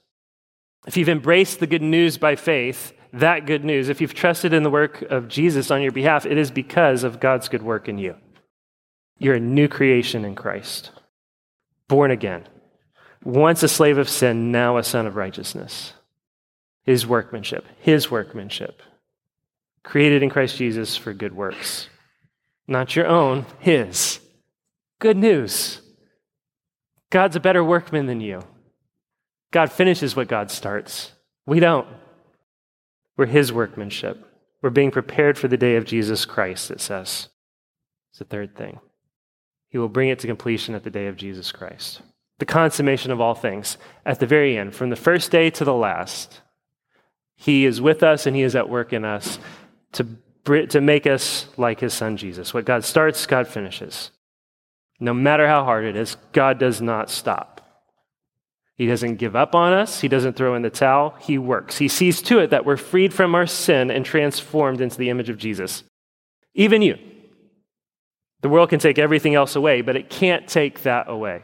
If 0.85 0.97
you've 0.97 1.09
embraced 1.09 1.59
the 1.59 1.67
good 1.67 1.81
news 1.81 2.17
by 2.17 2.35
faith, 2.35 2.93
that 3.13 3.45
good 3.45 3.63
news, 3.63 3.89
if 3.89 4.01
you've 4.01 4.13
trusted 4.13 4.53
in 4.53 4.63
the 4.63 4.69
work 4.69 5.01
of 5.03 5.27
Jesus 5.27 5.71
on 5.71 5.81
your 5.81 5.91
behalf, 5.91 6.25
it 6.25 6.37
is 6.37 6.51
because 6.51 7.03
of 7.03 7.19
God's 7.19 7.47
good 7.47 7.63
work 7.63 7.87
in 7.87 7.97
you. 7.97 8.15
You're 9.17 9.35
a 9.35 9.39
new 9.39 9.67
creation 9.67 10.25
in 10.25 10.35
Christ, 10.35 10.91
born 11.87 12.11
again, 12.11 12.47
once 13.23 13.63
a 13.63 13.69
slave 13.69 13.97
of 13.97 14.09
sin, 14.09 14.51
now 14.51 14.77
a 14.77 14.83
son 14.83 15.07
of 15.07 15.15
righteousness. 15.15 15.93
His 16.83 17.07
workmanship, 17.07 17.65
his 17.79 18.11
workmanship, 18.11 18.81
created 19.81 20.21
in 20.21 20.29
Christ 20.29 20.57
Jesus 20.57 20.97
for 20.97 21.13
good 21.13 21.33
works. 21.33 21.89
Not 22.67 22.95
your 22.95 23.07
own, 23.07 23.45
his. 23.59 24.19
Good 24.99 25.17
news. 25.17 25.81
God's 27.09 27.35
a 27.35 27.39
better 27.39 27.63
workman 27.63 28.07
than 28.07 28.21
you. 28.21 28.41
God 29.51 29.71
finishes 29.71 30.15
what 30.15 30.27
God 30.27 30.51
starts. 30.51 31.11
We 31.45 31.59
don't. 31.59 31.87
We're 33.17 33.27
his 33.27 33.53
workmanship. 33.53 34.25
We're 34.61 34.69
being 34.69 34.91
prepared 34.91 35.37
for 35.37 35.47
the 35.47 35.57
day 35.57 35.75
of 35.75 35.85
Jesus 35.85 36.25
Christ, 36.25 36.71
it 36.71 36.81
says. 36.81 37.29
It's 38.09 38.19
the 38.19 38.25
third 38.25 38.55
thing. 38.55 38.79
He 39.69 39.77
will 39.77 39.89
bring 39.89 40.09
it 40.09 40.19
to 40.19 40.27
completion 40.27 40.73
at 40.75 40.83
the 40.83 40.89
day 40.89 41.07
of 41.07 41.17
Jesus 41.17 41.51
Christ. 41.51 42.01
The 42.39 42.45
consummation 42.45 43.11
of 43.11 43.21
all 43.21 43.35
things 43.35 43.77
at 44.05 44.19
the 44.19 44.25
very 44.25 44.57
end, 44.57 44.75
from 44.75 44.89
the 44.89 44.95
first 44.95 45.31
day 45.31 45.49
to 45.51 45.63
the 45.63 45.73
last. 45.73 46.41
He 47.35 47.65
is 47.65 47.79
with 47.79 48.03
us 48.03 48.25
and 48.25 48.35
he 48.35 48.41
is 48.41 48.55
at 48.55 48.69
work 48.69 48.91
in 48.91 49.05
us 49.05 49.39
to, 49.93 50.07
to 50.45 50.81
make 50.81 51.07
us 51.07 51.47
like 51.57 51.79
his 51.79 51.93
son 51.93 52.17
Jesus. 52.17 52.53
What 52.53 52.65
God 52.65 52.83
starts, 52.83 53.25
God 53.25 53.47
finishes. 53.47 54.11
No 54.99 55.13
matter 55.13 55.47
how 55.47 55.63
hard 55.63 55.85
it 55.85 55.95
is, 55.95 56.17
God 56.31 56.59
does 56.59 56.81
not 56.81 57.09
stop. 57.09 57.55
He 58.77 58.87
doesn't 58.87 59.15
give 59.15 59.35
up 59.35 59.55
on 59.55 59.73
us. 59.73 60.01
He 60.01 60.07
doesn't 60.07 60.35
throw 60.35 60.55
in 60.55 60.61
the 60.61 60.69
towel. 60.69 61.15
He 61.21 61.37
works. 61.37 61.77
He 61.77 61.87
sees 61.87 62.21
to 62.23 62.39
it 62.39 62.49
that 62.49 62.65
we're 62.65 62.77
freed 62.77 63.13
from 63.13 63.33
our 63.33 63.47
sin 63.47 63.89
and 63.89 64.05
transformed 64.05 64.81
into 64.81 64.97
the 64.97 65.09
image 65.09 65.29
of 65.29 65.37
Jesus. 65.37 65.83
Even 66.53 66.81
you. 66.81 66.97
The 68.41 68.49
world 68.49 68.69
can 68.69 68.79
take 68.79 68.99
everything 68.99 69.33
else 69.33 69.55
away, 69.55 69.81
but 69.81 69.95
it 69.95 70.09
can't 70.09 70.47
take 70.47 70.83
that 70.83 71.09
away. 71.09 71.43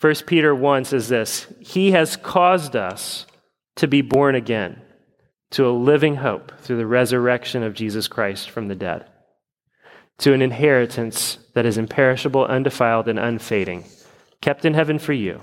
1 0.00 0.14
Peter 0.26 0.54
1 0.54 0.84
says 0.84 1.08
this 1.08 1.46
He 1.60 1.90
has 1.90 2.16
caused 2.16 2.76
us 2.76 3.26
to 3.76 3.88
be 3.88 4.00
born 4.00 4.34
again 4.34 4.80
to 5.56 5.66
a 5.66 5.70
living 5.70 6.16
hope 6.16 6.52
through 6.60 6.76
the 6.76 6.86
resurrection 6.86 7.62
of 7.62 7.72
Jesus 7.72 8.08
Christ 8.08 8.50
from 8.50 8.68
the 8.68 8.74
dead, 8.74 9.06
to 10.18 10.34
an 10.34 10.42
inheritance 10.42 11.38
that 11.54 11.64
is 11.64 11.78
imperishable, 11.78 12.44
undefiled, 12.44 13.08
and 13.08 13.18
unfading, 13.18 13.86
kept 14.42 14.66
in 14.66 14.74
heaven 14.74 14.98
for 14.98 15.14
you 15.14 15.40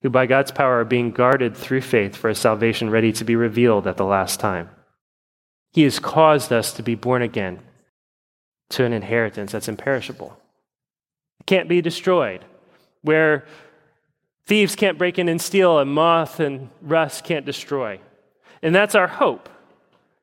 who 0.00 0.08
by 0.08 0.24
God's 0.24 0.52
power 0.52 0.80
are 0.80 0.86
being 0.86 1.10
guarded 1.10 1.54
through 1.54 1.82
faith 1.82 2.16
for 2.16 2.30
a 2.30 2.34
salvation 2.34 2.88
ready 2.88 3.12
to 3.12 3.24
be 3.24 3.36
revealed 3.36 3.86
at 3.86 3.98
the 3.98 4.06
last 4.06 4.40
time. 4.40 4.70
He 5.72 5.82
has 5.82 5.98
caused 5.98 6.50
us 6.50 6.72
to 6.72 6.82
be 6.82 6.94
born 6.94 7.20
again 7.20 7.60
to 8.70 8.84
an 8.84 8.94
inheritance 8.94 9.52
that's 9.52 9.68
imperishable. 9.68 10.34
It 11.40 11.46
can't 11.46 11.68
be 11.68 11.82
destroyed, 11.82 12.42
where 13.02 13.44
thieves 14.46 14.74
can't 14.74 14.96
break 14.96 15.18
in 15.18 15.28
and 15.28 15.42
steal, 15.42 15.78
and 15.78 15.92
moth 15.92 16.40
and 16.40 16.70
rust 16.80 17.24
can't 17.24 17.44
destroy. 17.44 18.00
And 18.64 18.74
that's 18.74 18.94
our 18.94 19.06
hope. 19.06 19.50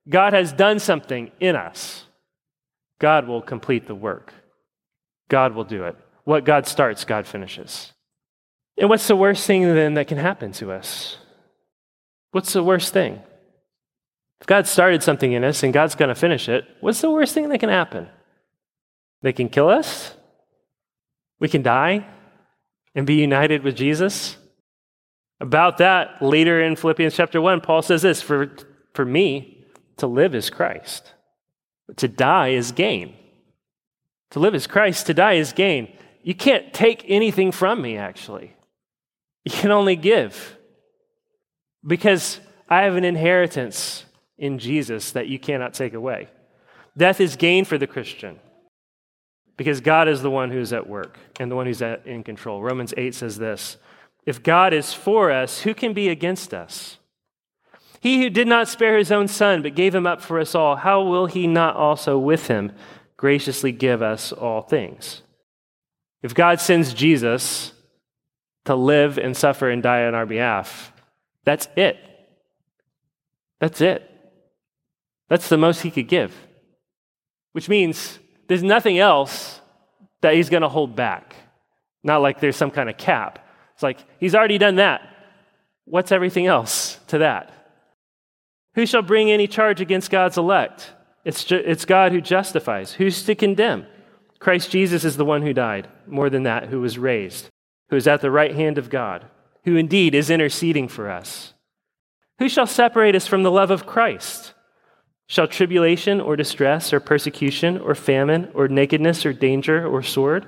God 0.10 0.34
has 0.34 0.52
done 0.52 0.80
something 0.80 1.32
in 1.40 1.56
us. 1.56 2.06
God 3.00 3.28
will 3.28 3.42
complete 3.42 3.86
the 3.86 3.96
work. 3.96 4.34
God 5.30 5.54
will 5.54 5.64
do 5.64 5.84
it. 5.84 5.96
What 6.24 6.44
God 6.44 6.66
starts, 6.66 7.06
God 7.06 7.28
finishes. 7.28 7.94
And 8.78 8.90
what's 8.90 9.08
the 9.08 9.16
worst 9.16 9.46
thing 9.46 9.62
then 9.62 9.94
that 9.94 10.08
can 10.08 10.18
happen 10.18 10.52
to 10.54 10.72
us? 10.72 11.18
What's 12.32 12.52
the 12.52 12.64
worst 12.64 12.92
thing? 12.92 13.22
If 14.40 14.48
God 14.48 14.66
started 14.66 15.04
something 15.04 15.32
in 15.32 15.44
us 15.44 15.62
and 15.62 15.72
God's 15.72 15.94
going 15.94 16.10
to 16.10 16.16
finish 16.16 16.50
it, 16.50 16.66
what's 16.80 17.02
the 17.02 17.12
worst 17.12 17.36
thing 17.36 17.50
that 17.50 17.60
can 17.60 17.70
happen? 17.70 18.10
They 19.22 19.34
can 19.34 19.50
kill 19.50 19.70
us? 19.70 20.16
We 21.40 21.48
can 21.48 21.62
die 21.62 22.08
and 22.96 23.06
be 23.06 23.16
united 23.16 23.64
with 23.64 23.76
Jesus? 23.76 24.38
About 25.42 25.80
that, 25.80 26.22
later 26.22 26.62
in 26.62 26.76
Philippians 26.76 27.16
chapter 27.16 27.42
1, 27.42 27.62
Paul 27.62 27.82
says 27.82 28.04
this 28.04 28.22
For, 28.22 28.52
for 28.94 29.04
me, 29.04 29.66
to 29.98 30.06
live 30.06 30.36
is 30.36 30.52
Christ, 30.52 31.14
to 31.98 32.08
die 32.08 32.50
is 32.50 32.72
gain. 32.72 33.16
To 34.30 34.40
live 34.40 34.56
is 34.56 34.68
Christ, 34.68 35.08
to 35.08 35.14
die 35.14 35.34
is 35.34 35.52
gain. 35.52 35.92
You 36.24 36.36
can't 36.36 36.72
take 36.74 37.04
anything 37.08 37.52
from 37.52 37.82
me, 37.82 37.98
actually. 37.98 38.56
You 39.44 39.52
can 39.52 39.72
only 39.72 39.96
give 39.96 40.58
because 41.86 42.40
I 42.70 42.84
have 42.84 42.96
an 42.96 43.04
inheritance 43.04 44.06
in 44.38 44.60
Jesus 44.60 45.12
that 45.12 45.28
you 45.28 45.40
cannot 45.40 45.74
take 45.74 45.96
away. 45.96 46.30
Death 46.96 47.20
is 47.20 47.36
gain 47.36 47.66
for 47.66 47.80
the 47.80 47.88
Christian 47.88 48.40
because 49.58 49.82
God 49.82 50.08
is 50.08 50.22
the 50.22 50.30
one 50.30 50.52
who's 50.52 50.72
at 50.72 50.88
work 50.88 51.18
and 51.40 51.50
the 51.52 51.56
one 51.56 51.66
who's 51.66 51.82
at, 51.82 52.06
in 52.06 52.24
control. 52.24 52.62
Romans 52.62 52.94
8 52.96 53.16
says 53.16 53.38
this 53.38 53.78
If 54.26 54.44
God 54.44 54.74
is 54.74 54.94
for 54.94 55.32
us, 55.32 55.62
who 55.62 55.74
can 55.74 55.94
be 55.94 56.10
against 56.10 56.54
us? 56.54 56.98
He 58.00 58.22
who 58.22 58.30
did 58.30 58.48
not 58.48 58.68
spare 58.68 58.98
his 58.98 59.12
own 59.12 59.28
son, 59.28 59.62
but 59.62 59.76
gave 59.76 59.94
him 59.94 60.08
up 60.08 60.22
for 60.22 60.40
us 60.40 60.56
all, 60.56 60.76
how 60.76 61.04
will 61.04 61.28
he 61.28 61.48
not 61.48 61.76
also 61.76 62.18
with 62.18 62.48
him 62.48 62.72
graciously 63.18 63.72
give 63.72 64.02
us 64.02 64.32
all 64.32 64.62
things? 64.62 65.22
If 66.24 66.34
God 66.34 66.60
sends 66.60 66.94
Jesus, 66.94 67.74
to 68.66 68.76
live 68.76 69.18
and 69.18 69.36
suffer 69.36 69.70
and 69.70 69.82
die 69.82 70.06
on 70.06 70.16
our 70.16 70.26
behalf. 70.26 70.94
That's 71.44 71.68
it. 71.76 71.98
That's 73.60 73.82
it. 73.82 74.08
That's 75.30 75.50
the 75.50 75.58
most 75.58 75.82
he 75.82 75.92
could 75.92 76.08
give. 76.08 76.36
Which 77.54 77.70
means 77.70 78.20
there's 78.48 78.64
nothing 78.64 79.00
else 79.00 79.62
that 80.22 80.36
he's 80.36 80.50
going 80.50 80.62
to 80.62 80.70
hold 80.70 80.96
back. 80.96 81.36
Not 82.04 82.22
like 82.22 82.40
there's 82.40 82.56
some 82.56 82.72
kind 82.72 82.90
of 82.90 82.98
cap. 82.98 83.46
It's 83.82 83.84
like 83.84 84.06
he's 84.20 84.36
already 84.36 84.60
done 84.60 84.76
that. 84.76 85.02
What's 85.86 86.12
everything 86.12 86.46
else 86.46 87.00
to 87.08 87.18
that? 87.18 87.52
Who 88.76 88.86
shall 88.86 89.02
bring 89.02 89.32
any 89.32 89.48
charge 89.48 89.82
against 89.82 90.12
God's 90.12 90.38
elect? 90.38 90.94
It's, 91.26 91.44
ju- 91.44 91.64
it's 91.66 91.86
God 91.86 92.12
who 92.12 92.22
justifies. 92.22 92.94
Who's 92.94 93.24
to 93.24 93.34
condemn? 93.34 93.88
Christ 94.40 94.70
Jesus 94.70 95.04
is 95.04 95.18
the 95.18 95.26
one 95.26 95.42
who 95.42 95.54
died, 95.54 95.88
more 96.06 96.30
than 96.30 96.44
that, 96.44 96.68
who 96.68 96.80
was 96.80 96.98
raised 97.00 97.50
who 97.92 97.98
is 97.98 98.08
at 98.08 98.22
the 98.22 98.32
right 98.32 98.56
hand 98.56 98.78
of 98.78 98.90
God, 98.90 99.26
who 99.66 99.76
indeed 99.76 100.16
is 100.16 100.30
interceding 100.30 100.88
for 100.88 101.12
us. 101.12 101.54
Who 102.40 102.48
shall 102.48 102.66
separate 102.66 103.16
us 103.16 103.28
from 103.28 103.44
the 103.44 103.52
love 103.52 103.70
of 103.70 103.86
Christ? 103.86 104.54
Shall 105.28 105.48
tribulation 105.48 106.22
or 106.22 106.38
distress 106.38 106.94
or 106.94 107.02
persecution 107.02 107.78
or 107.78 107.94
famine 107.94 108.50
or 108.54 108.70
nakedness 108.70 109.26
or 109.26 109.34
danger 109.34 109.86
or 109.86 110.02
sword? 110.02 110.48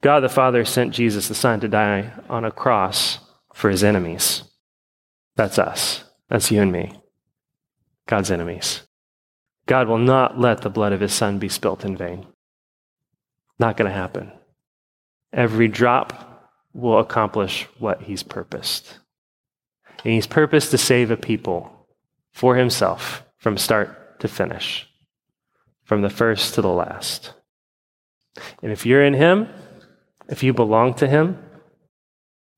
God 0.00 0.20
the 0.20 0.28
Father 0.28 0.64
sent 0.64 0.94
Jesus 0.94 1.28
the 1.28 1.34
Son 1.34 1.60
to 1.60 1.68
die 1.68 2.12
on 2.28 2.44
a 2.44 2.52
cross 2.52 3.18
for 3.52 3.70
his 3.70 3.82
enemies. 3.82 4.44
That's 5.36 5.58
us. 5.58 6.04
That's 6.28 6.50
you 6.50 6.62
and 6.62 6.70
me. 6.70 6.92
God's 8.06 8.30
enemies. 8.30 8.82
God 9.66 9.88
will 9.88 9.98
not 9.98 10.40
let 10.40 10.62
the 10.62 10.70
blood 10.70 10.92
of 10.92 11.00
his 11.00 11.12
Son 11.12 11.38
be 11.38 11.48
spilt 11.48 11.84
in 11.84 11.96
vain. 11.96 12.26
Not 13.58 13.76
going 13.76 13.90
to 13.90 13.96
happen. 13.96 14.32
Every 15.32 15.68
drop 15.68 16.52
will 16.72 16.98
accomplish 16.98 17.66
what 17.78 18.02
he's 18.02 18.22
purposed. 18.22 18.98
And 20.04 20.14
he's 20.14 20.26
purposed 20.26 20.70
to 20.70 20.78
save 20.78 21.10
a 21.10 21.16
people 21.16 21.86
for 22.32 22.56
himself 22.56 23.24
from 23.36 23.58
start 23.58 24.20
to 24.20 24.28
finish, 24.28 24.88
from 25.84 26.02
the 26.02 26.10
first 26.10 26.54
to 26.54 26.62
the 26.62 26.68
last. 26.68 27.32
And 28.62 28.70
if 28.70 28.86
you're 28.86 29.04
in 29.04 29.14
him, 29.14 29.48
if 30.28 30.42
you 30.42 30.52
belong 30.52 30.94
to 30.94 31.06
him, 31.06 31.38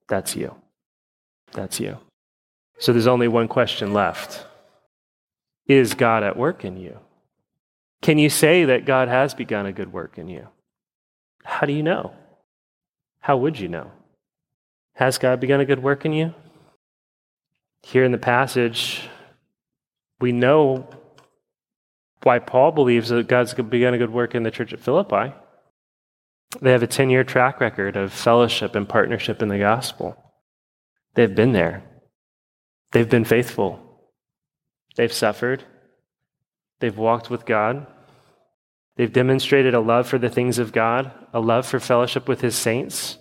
that's 0.09 0.35
you. 0.35 0.54
That's 1.52 1.80
you. 1.80 1.98
So 2.78 2.92
there's 2.92 3.06
only 3.06 3.28
one 3.28 3.48
question 3.48 3.92
left 3.92 4.44
Is 5.66 5.94
God 5.94 6.22
at 6.22 6.37
work 6.37 6.64
in 6.64 6.76
you? 6.76 6.98
Can 8.02 8.18
you 8.18 8.30
say 8.30 8.64
that 8.64 8.87
God 8.87 9.09
has 9.09 9.35
begun 9.35 9.66
a 9.66 9.72
good 9.72 9.92
work 9.92 10.18
in 10.18 10.28
you? 10.28 10.48
How 11.44 11.66
do 11.66 11.72
you 11.72 11.83
know? 11.83 12.12
How 13.20 13.37
would 13.37 13.59
you 13.59 13.68
know? 13.68 13.92
Has 14.94 15.18
God 15.18 15.40
begun 15.40 15.61
a 15.61 15.66
good 15.66 15.83
work 15.83 16.04
in 16.04 16.12
you? 16.12 16.35
Here 17.83 18.04
in 18.04 18.12
the 18.12 18.18
passage, 18.18 19.09
we 20.20 20.33
know 20.33 20.88
why 22.22 22.38
Paul 22.38 22.72
believes 22.72 23.09
that 23.09 23.28
God's 23.28 23.54
begun 23.54 23.94
a 23.94 23.98
good 23.98 24.12
work 24.12 24.35
in 24.35 24.42
the 24.42 24.50
church 24.50 24.72
at 24.72 24.80
Philippi. 24.80 25.33
They 26.60 26.72
have 26.72 26.82
a 26.82 26.86
10 26.86 27.10
year 27.10 27.24
track 27.24 27.60
record 27.60 27.96
of 27.96 28.12
fellowship 28.12 28.74
and 28.74 28.88
partnership 28.88 29.42
in 29.42 29.48
the 29.48 29.58
gospel. 29.58 30.16
They've 31.14 31.34
been 31.34 31.52
there, 31.52 31.82
they've 32.92 33.08
been 33.08 33.24
faithful, 33.24 33.80
they've 34.96 35.12
suffered, 35.12 35.64
they've 36.80 36.96
walked 36.96 37.30
with 37.30 37.44
God, 37.44 37.86
they've 38.96 39.12
demonstrated 39.12 39.74
a 39.74 39.80
love 39.80 40.08
for 40.08 40.18
the 40.18 40.28
things 40.28 40.58
of 40.58 40.72
God, 40.72 41.12
a 41.32 41.40
love 41.40 41.66
for 41.66 41.80
fellowship 41.80 42.28
with 42.28 42.40
his 42.40 42.54
saints, 42.54 43.18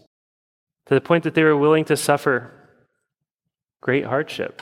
to 0.85 0.93
the 0.93 1.01
point 1.01 1.23
that 1.23 1.33
they 1.33 1.43
were 1.43 1.57
willing 1.57 1.85
to 1.85 1.97
suffer 1.97 2.51
great 3.81 4.05
hardship. 4.05 4.61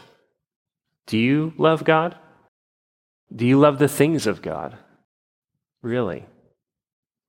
Do 1.05 1.17
you 1.17 1.53
love 1.57 1.83
God? 1.83 2.15
Do 3.33 3.45
you 3.45 3.59
love 3.59 3.79
the 3.79 3.87
things 3.87 4.27
of 4.27 4.41
God? 4.41 4.77
Really? 5.81 6.25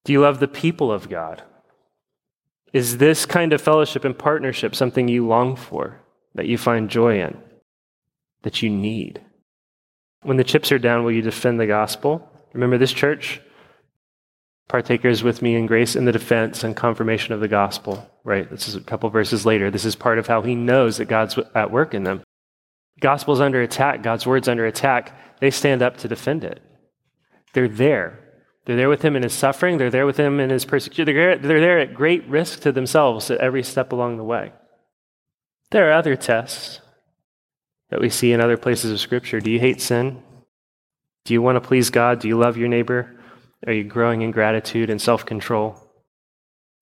Do 0.08 0.14
you 0.14 0.22
love 0.22 0.40
the 0.40 0.48
people 0.48 0.90
of 0.90 1.10
God? 1.10 1.42
Is 2.72 2.96
this 2.96 3.26
kind 3.26 3.52
of 3.52 3.60
fellowship 3.60 4.06
and 4.06 4.18
partnership 4.18 4.74
something 4.74 5.06
you 5.06 5.26
long 5.26 5.54
for, 5.54 6.00
that 6.34 6.46
you 6.46 6.56
find 6.56 6.88
joy 6.88 7.20
in, 7.20 7.36
that 8.40 8.62
you 8.62 8.70
need? 8.70 9.20
When 10.22 10.38
the 10.38 10.44
chips 10.44 10.72
are 10.72 10.78
down, 10.78 11.04
will 11.04 11.12
you 11.12 11.20
defend 11.20 11.60
the 11.60 11.66
gospel? 11.66 12.26
Remember 12.54 12.78
this 12.78 12.94
church? 12.94 13.42
Partakers 14.66 15.22
with 15.22 15.42
me 15.42 15.56
in 15.56 15.66
grace 15.66 15.94
in 15.94 16.06
the 16.06 16.12
defense 16.12 16.64
and 16.64 16.74
confirmation 16.74 17.34
of 17.34 17.40
the 17.40 17.46
gospel, 17.46 18.10
right? 18.24 18.48
This 18.50 18.66
is 18.66 18.76
a 18.76 18.80
couple 18.80 19.10
verses 19.10 19.44
later. 19.44 19.70
This 19.70 19.84
is 19.84 19.94
part 19.94 20.18
of 20.18 20.26
how 20.26 20.40
he 20.40 20.54
knows 20.54 20.96
that 20.96 21.08
God's 21.08 21.38
at 21.54 21.70
work 21.70 21.92
in 21.92 22.04
them. 22.04 22.22
Gospel's 22.98 23.42
under 23.42 23.60
attack, 23.60 24.02
God's 24.02 24.26
word's 24.26 24.48
under 24.48 24.64
attack. 24.64 25.38
They 25.40 25.50
stand 25.50 25.82
up 25.82 25.98
to 25.98 26.08
defend 26.08 26.44
it. 26.44 26.62
They're 27.52 27.68
there. 27.68 28.24
They're 28.68 28.76
there 28.76 28.90
with 28.90 29.00
him 29.00 29.16
in 29.16 29.22
his 29.22 29.32
suffering. 29.32 29.78
They're 29.78 29.88
there 29.88 30.04
with 30.04 30.18
him 30.18 30.38
in 30.40 30.50
his 30.50 30.66
persecution. 30.66 31.06
They're, 31.06 31.38
they're 31.38 31.58
there 31.58 31.78
at 31.78 31.94
great 31.94 32.28
risk 32.28 32.60
to 32.60 32.70
themselves 32.70 33.30
at 33.30 33.40
every 33.40 33.62
step 33.62 33.92
along 33.92 34.18
the 34.18 34.24
way. 34.24 34.52
There 35.70 35.88
are 35.88 35.94
other 35.94 36.16
tests 36.16 36.82
that 37.88 37.98
we 37.98 38.10
see 38.10 38.30
in 38.30 38.42
other 38.42 38.58
places 38.58 38.92
of 38.92 39.00
Scripture. 39.00 39.40
Do 39.40 39.50
you 39.50 39.58
hate 39.58 39.80
sin? 39.80 40.22
Do 41.24 41.32
you 41.32 41.40
want 41.40 41.56
to 41.56 41.66
please 41.66 41.88
God? 41.88 42.20
Do 42.20 42.28
you 42.28 42.36
love 42.36 42.58
your 42.58 42.68
neighbor? 42.68 43.18
Are 43.66 43.72
you 43.72 43.84
growing 43.84 44.20
in 44.20 44.32
gratitude 44.32 44.90
and 44.90 45.00
self 45.00 45.24
control? 45.24 45.82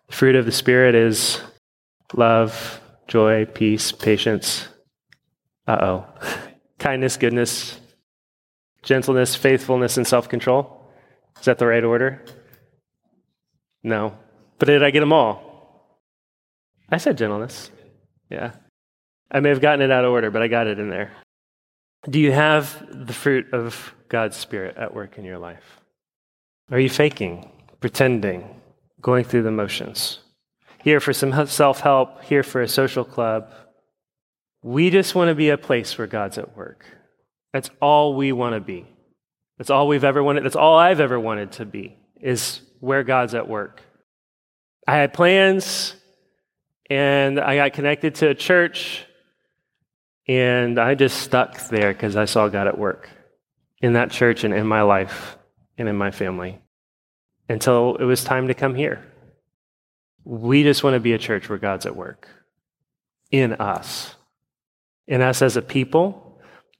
The 0.09 0.16
fruit 0.16 0.35
of 0.35 0.44
the 0.44 0.51
Spirit 0.51 0.96
is 0.96 1.40
love, 2.14 2.81
joy, 3.07 3.44
peace, 3.44 3.92
patience. 3.92 4.66
Uh 5.68 5.79
oh. 5.81 6.07
Kindness, 6.81 7.16
goodness, 7.16 7.81
gentleness, 8.83 9.37
faithfulness, 9.37 9.96
and 9.96 10.07
self 10.07 10.29
control. 10.29 10.76
Is 11.38 11.44
that 11.44 11.59
the 11.59 11.66
right 11.66 11.85
order? 11.85 12.22
No. 13.83 14.16
But 14.59 14.66
did 14.66 14.83
I 14.83 14.90
get 14.90 15.01
them 15.01 15.12
all? 15.12 15.46
I 16.90 16.99
said 16.99 17.18
gentleness. 17.18 17.70
Yeah. 18.31 18.53
I 19.31 19.40
may 19.40 19.49
have 19.51 19.61
gotten 19.61 19.83
it 19.83 19.90
out 19.90 20.05
of 20.05 20.12
order, 20.12 20.31
but 20.31 20.42
I 20.42 20.49
got 20.49 20.66
it 20.66 20.79
in 20.79 20.88
there. 20.88 21.12
Do 22.09 22.20
you 22.20 22.33
have 22.33 22.87
the 23.07 23.12
fruit 23.12 23.53
of 23.53 23.94
God's 24.09 24.37
Spirit 24.37 24.77
at 24.77 24.94
work 24.94 25.18
in 25.18 25.25
your 25.25 25.38
life? 25.38 25.81
Are 26.70 26.79
you 26.79 26.88
faking, 26.88 27.51
pretending, 27.81 28.61
going 29.01 29.25
through 29.25 29.42
the 29.42 29.51
motions? 29.51 30.20
Here 30.83 31.01
for 31.01 31.12
some 31.12 31.46
self 31.46 31.81
help, 31.81 32.22
here 32.22 32.42
for 32.42 32.62
a 32.62 32.68
social 32.68 33.05
club. 33.05 33.53
We 34.62 34.90
just 34.90 35.14
want 35.14 35.29
to 35.29 35.35
be 35.35 35.51
a 35.51 35.59
place 35.59 35.96
where 35.99 36.07
God's 36.07 36.38
at 36.38 36.57
work. 36.57 36.85
That's 37.53 37.70
all 37.81 38.14
we 38.14 38.33
want 38.33 38.55
to 38.55 38.61
be. 38.61 38.87
That's 39.59 39.71
all 39.71 39.88
we've 39.88 40.05
ever 40.05 40.23
wanted. 40.23 40.45
That's 40.45 40.57
all 40.57 40.77
I've 40.77 41.01
ever 41.01 41.19
wanted 41.19 41.53
to 41.53 41.64
be, 41.64 41.97
is 42.21 42.61
where 42.81 43.03
God's 43.03 43.35
at 43.35 43.49
work. 43.49 43.83
I 44.87 44.97
had 44.97 45.12
plans, 45.12 45.95
and 46.88 47.40
I 47.40 47.57
got 47.57 47.73
connected 47.73 48.16
to 48.16 48.29
a 48.29 48.35
church, 48.35 49.05
and 50.29 50.79
I 50.79 50.95
just 50.95 51.21
stuck 51.21 51.69
there 51.69 51.92
because 51.92 52.16
I 52.16 52.27
saw 52.27 52.49
God 52.49 52.66
at 52.66 52.79
work 52.79 53.09
in 53.81 53.95
that 53.95 54.11
church 54.11 54.45
and 54.45 54.53
in 54.53 54.66
my 54.66 54.83
life 54.83 55.37
and 55.79 55.88
in 55.88 55.97
my 55.97 56.11
family 56.11 56.61
until 57.49 57.97
it 57.97 58.05
was 58.05 58.25
time 58.25 58.49
to 58.49 58.55
come 58.55 58.75
here. 58.75 59.05
We 60.25 60.64
just 60.64 60.83
want 60.83 60.95
to 60.95 61.01
be 61.01 61.12
a 61.12 61.19
church 61.19 61.49
where 61.49 61.59
God's 61.59 61.87
at 61.87 61.95
work 61.95 62.29
in 63.31 63.53
us, 63.55 64.14
in 65.07 65.23
us 65.23 65.42
as 65.42 65.57
a 65.57 65.62
people 65.62 66.26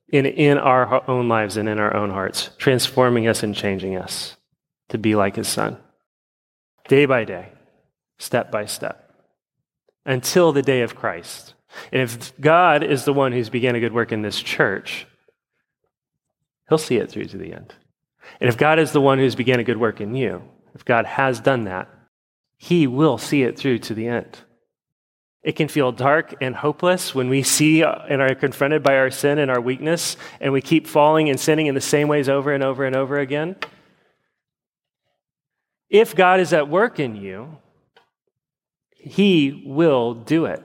in, 0.09 0.27
in 0.27 0.59
our 0.59 1.09
own 1.09 1.29
lives 1.29 1.57
and 1.57 1.69
in 1.69 1.79
our 1.79 1.95
own 1.95 2.11
hearts, 2.11 2.51
transforming 2.59 3.27
us 3.27 3.43
and 3.43 3.55
changing 3.55 3.97
us 3.97 4.37
to 4.89 4.99
be 4.99 5.15
like 5.15 5.37
his 5.37 5.49
son. 5.49 5.79
Day 6.89 7.07
by 7.07 7.25
day, 7.25 7.49
step 8.19 8.53
by 8.53 8.67
step, 8.67 9.13
until 10.05 10.53
the 10.53 10.63
day 10.63 10.83
of 10.83 10.95
Christ. 10.95 11.55
And 11.93 12.01
if 12.01 12.39
God 12.41 12.85
is 12.85 13.05
the 13.05 13.13
one 13.13 13.33
who's 13.33 13.51
began 13.51 13.75
a 13.75 13.81
good 13.81 13.93
work 13.93 14.13
in 14.13 14.23
this 14.23 14.41
church, 14.41 15.07
he'll 16.69 16.79
see 16.79 16.97
it 16.97 17.11
through 17.11 17.27
to 17.27 17.39
the 17.39 17.53
end. 17.53 17.75
And 18.41 18.49
if 18.49 18.57
God 18.57 18.79
is 18.79 18.93
the 18.93 19.01
one 19.01 19.19
who's 19.19 19.35
began 19.35 19.61
a 19.61 19.65
good 19.65 19.79
work 19.79 20.01
in 20.01 20.15
you, 20.15 20.43
if 20.75 20.85
God 20.85 21.07
has 21.07 21.41
done 21.41 21.65
that, 21.65 21.89
he 22.57 22.87
will 22.87 23.19
see 23.19 23.43
it 23.43 23.59
through 23.59 23.79
to 23.81 23.95
the 23.95 24.07
end. 24.07 24.39
It 25.47 25.55
can 25.55 25.69
feel 25.69 25.93
dark 25.93 26.35
and 26.41 26.57
hopeless 26.57 27.15
when 27.15 27.29
we 27.29 27.45
see 27.45 27.83
and 27.83 28.21
are 28.21 28.35
confronted 28.35 28.83
by 28.83 28.97
our 28.97 29.13
sin 29.13 29.39
and 29.39 29.49
our 29.49 29.61
weakness, 29.61 30.17
and 30.41 30.53
we 30.53 30.61
keep 30.61 30.89
falling 30.89 31.31
and 31.31 31.39
sinning 31.39 31.67
in 31.67 31.77
the 31.77 31.81
same 31.81 32.09
ways 32.09 32.29
over 32.29 32.53
and 32.53 32.65
over 32.65 32.85
and 32.85 32.97
over 32.97 33.21
again. 33.21 33.55
If 35.89 36.17
God 36.17 36.41
is 36.41 36.53
at 36.53 36.69
work 36.69 36.99
in 36.99 37.15
you, 37.15 37.59
He 38.97 39.63
will 39.65 40.15
do 40.15 40.47
it. 40.47 40.65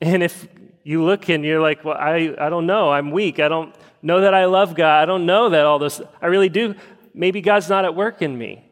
And 0.00 0.22
if 0.22 0.46
you 0.84 1.02
look 1.02 1.28
and 1.28 1.44
you're 1.44 1.60
like, 1.60 1.84
well, 1.84 1.96
I, 1.98 2.36
I 2.38 2.50
don't 2.50 2.66
know, 2.66 2.92
I'm 2.92 3.10
weak, 3.10 3.40
I 3.40 3.48
don't 3.48 3.74
know 4.02 4.20
that 4.20 4.34
I 4.34 4.44
love 4.44 4.76
God, 4.76 5.02
I 5.02 5.04
don't 5.04 5.26
know 5.26 5.48
that 5.48 5.66
all 5.66 5.80
this, 5.80 6.00
I 6.22 6.26
really 6.26 6.48
do, 6.48 6.76
maybe 7.12 7.40
God's 7.40 7.68
not 7.68 7.84
at 7.84 7.96
work 7.96 8.22
in 8.22 8.38
me. 8.38 8.70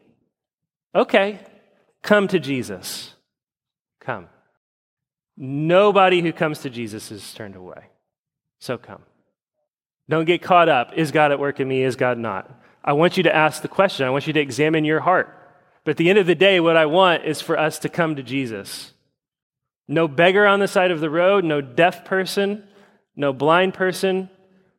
Okay, 0.95 1.41
come 2.03 2.29
to 2.29 2.39
Jesus. 2.39 3.13
Come. 3.99 4.29
Nobody 5.37 6.21
who 6.21 6.33
comes 6.33 6.59
to 6.59 6.69
Jesus 6.69 7.11
is 7.11 7.33
turned 7.33 7.55
away. 7.55 7.85
So 8.59 8.77
come. 8.77 9.03
Don't 10.09 10.25
get 10.25 10.41
caught 10.41 10.67
up. 10.67 10.93
Is 10.95 11.11
God 11.11 11.31
at 11.31 11.39
work 11.39 11.59
in 11.59 11.67
me? 11.67 11.83
Is 11.83 11.95
God 11.95 12.17
not? 12.17 12.49
I 12.83 12.93
want 12.93 13.17
you 13.17 13.23
to 13.23 13.35
ask 13.35 13.61
the 13.61 13.67
question. 13.67 14.07
I 14.07 14.09
want 14.09 14.25
you 14.25 14.33
to 14.33 14.39
examine 14.39 14.85
your 14.85 15.01
heart. 15.01 15.33
But 15.83 15.91
at 15.91 15.97
the 15.97 16.09
end 16.09 16.17
of 16.17 16.25
the 16.25 16.35
day, 16.35 16.59
what 16.59 16.77
I 16.77 16.85
want 16.85 17.25
is 17.25 17.41
for 17.41 17.57
us 17.57 17.79
to 17.79 17.89
come 17.89 18.15
to 18.15 18.23
Jesus. 18.23 18.93
No 19.87 20.07
beggar 20.07 20.47
on 20.47 20.59
the 20.59 20.67
side 20.67 20.91
of 20.91 20.99
the 20.99 21.09
road, 21.09 21.45
no 21.45 21.61
deaf 21.61 22.03
person, 22.03 22.67
no 23.15 23.31
blind 23.31 23.73
person 23.73 24.29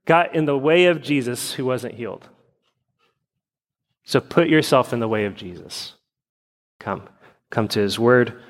got 0.07 0.35
in 0.35 0.47
the 0.47 0.59
way 0.59 0.87
of 0.87 1.03
Jesus 1.03 1.53
who 1.53 1.64
wasn't 1.64 1.94
healed. 1.94 2.29
So 4.05 4.21
put 4.21 4.49
yourself 4.49 4.92
in 4.92 5.01
the 5.01 5.09
way 5.09 5.27
of 5.27 5.35
Jesus. 5.35 5.94
Come. 6.81 7.09
Come 7.51 7.68
to 7.68 7.81
his 7.81 7.99
word. 7.99 8.40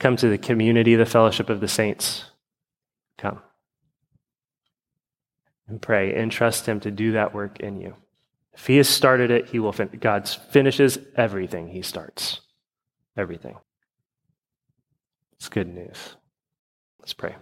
Come 0.00 0.16
to 0.16 0.28
the 0.28 0.38
community, 0.38 0.96
the 0.96 1.06
fellowship 1.06 1.50
of 1.50 1.60
the 1.60 1.68
saints. 1.68 2.24
Come. 3.18 3.40
And 5.68 5.80
pray 5.80 6.14
and 6.14 6.32
trust 6.32 6.66
Him 6.66 6.80
to 6.80 6.90
do 6.90 7.12
that 7.12 7.34
work 7.34 7.60
in 7.60 7.80
you. 7.80 7.94
If 8.54 8.66
He 8.66 8.78
has 8.78 8.88
started 8.88 9.30
it, 9.30 9.50
He 9.50 9.58
will 9.58 9.72
fin- 9.72 9.98
God 10.00 10.28
finishes 10.28 10.98
everything 11.16 11.68
He 11.68 11.82
starts. 11.82 12.40
Everything. 13.16 13.58
It's 15.34 15.50
good 15.50 15.68
news. 15.68 16.16
Let's 16.98 17.12
pray. 17.12 17.36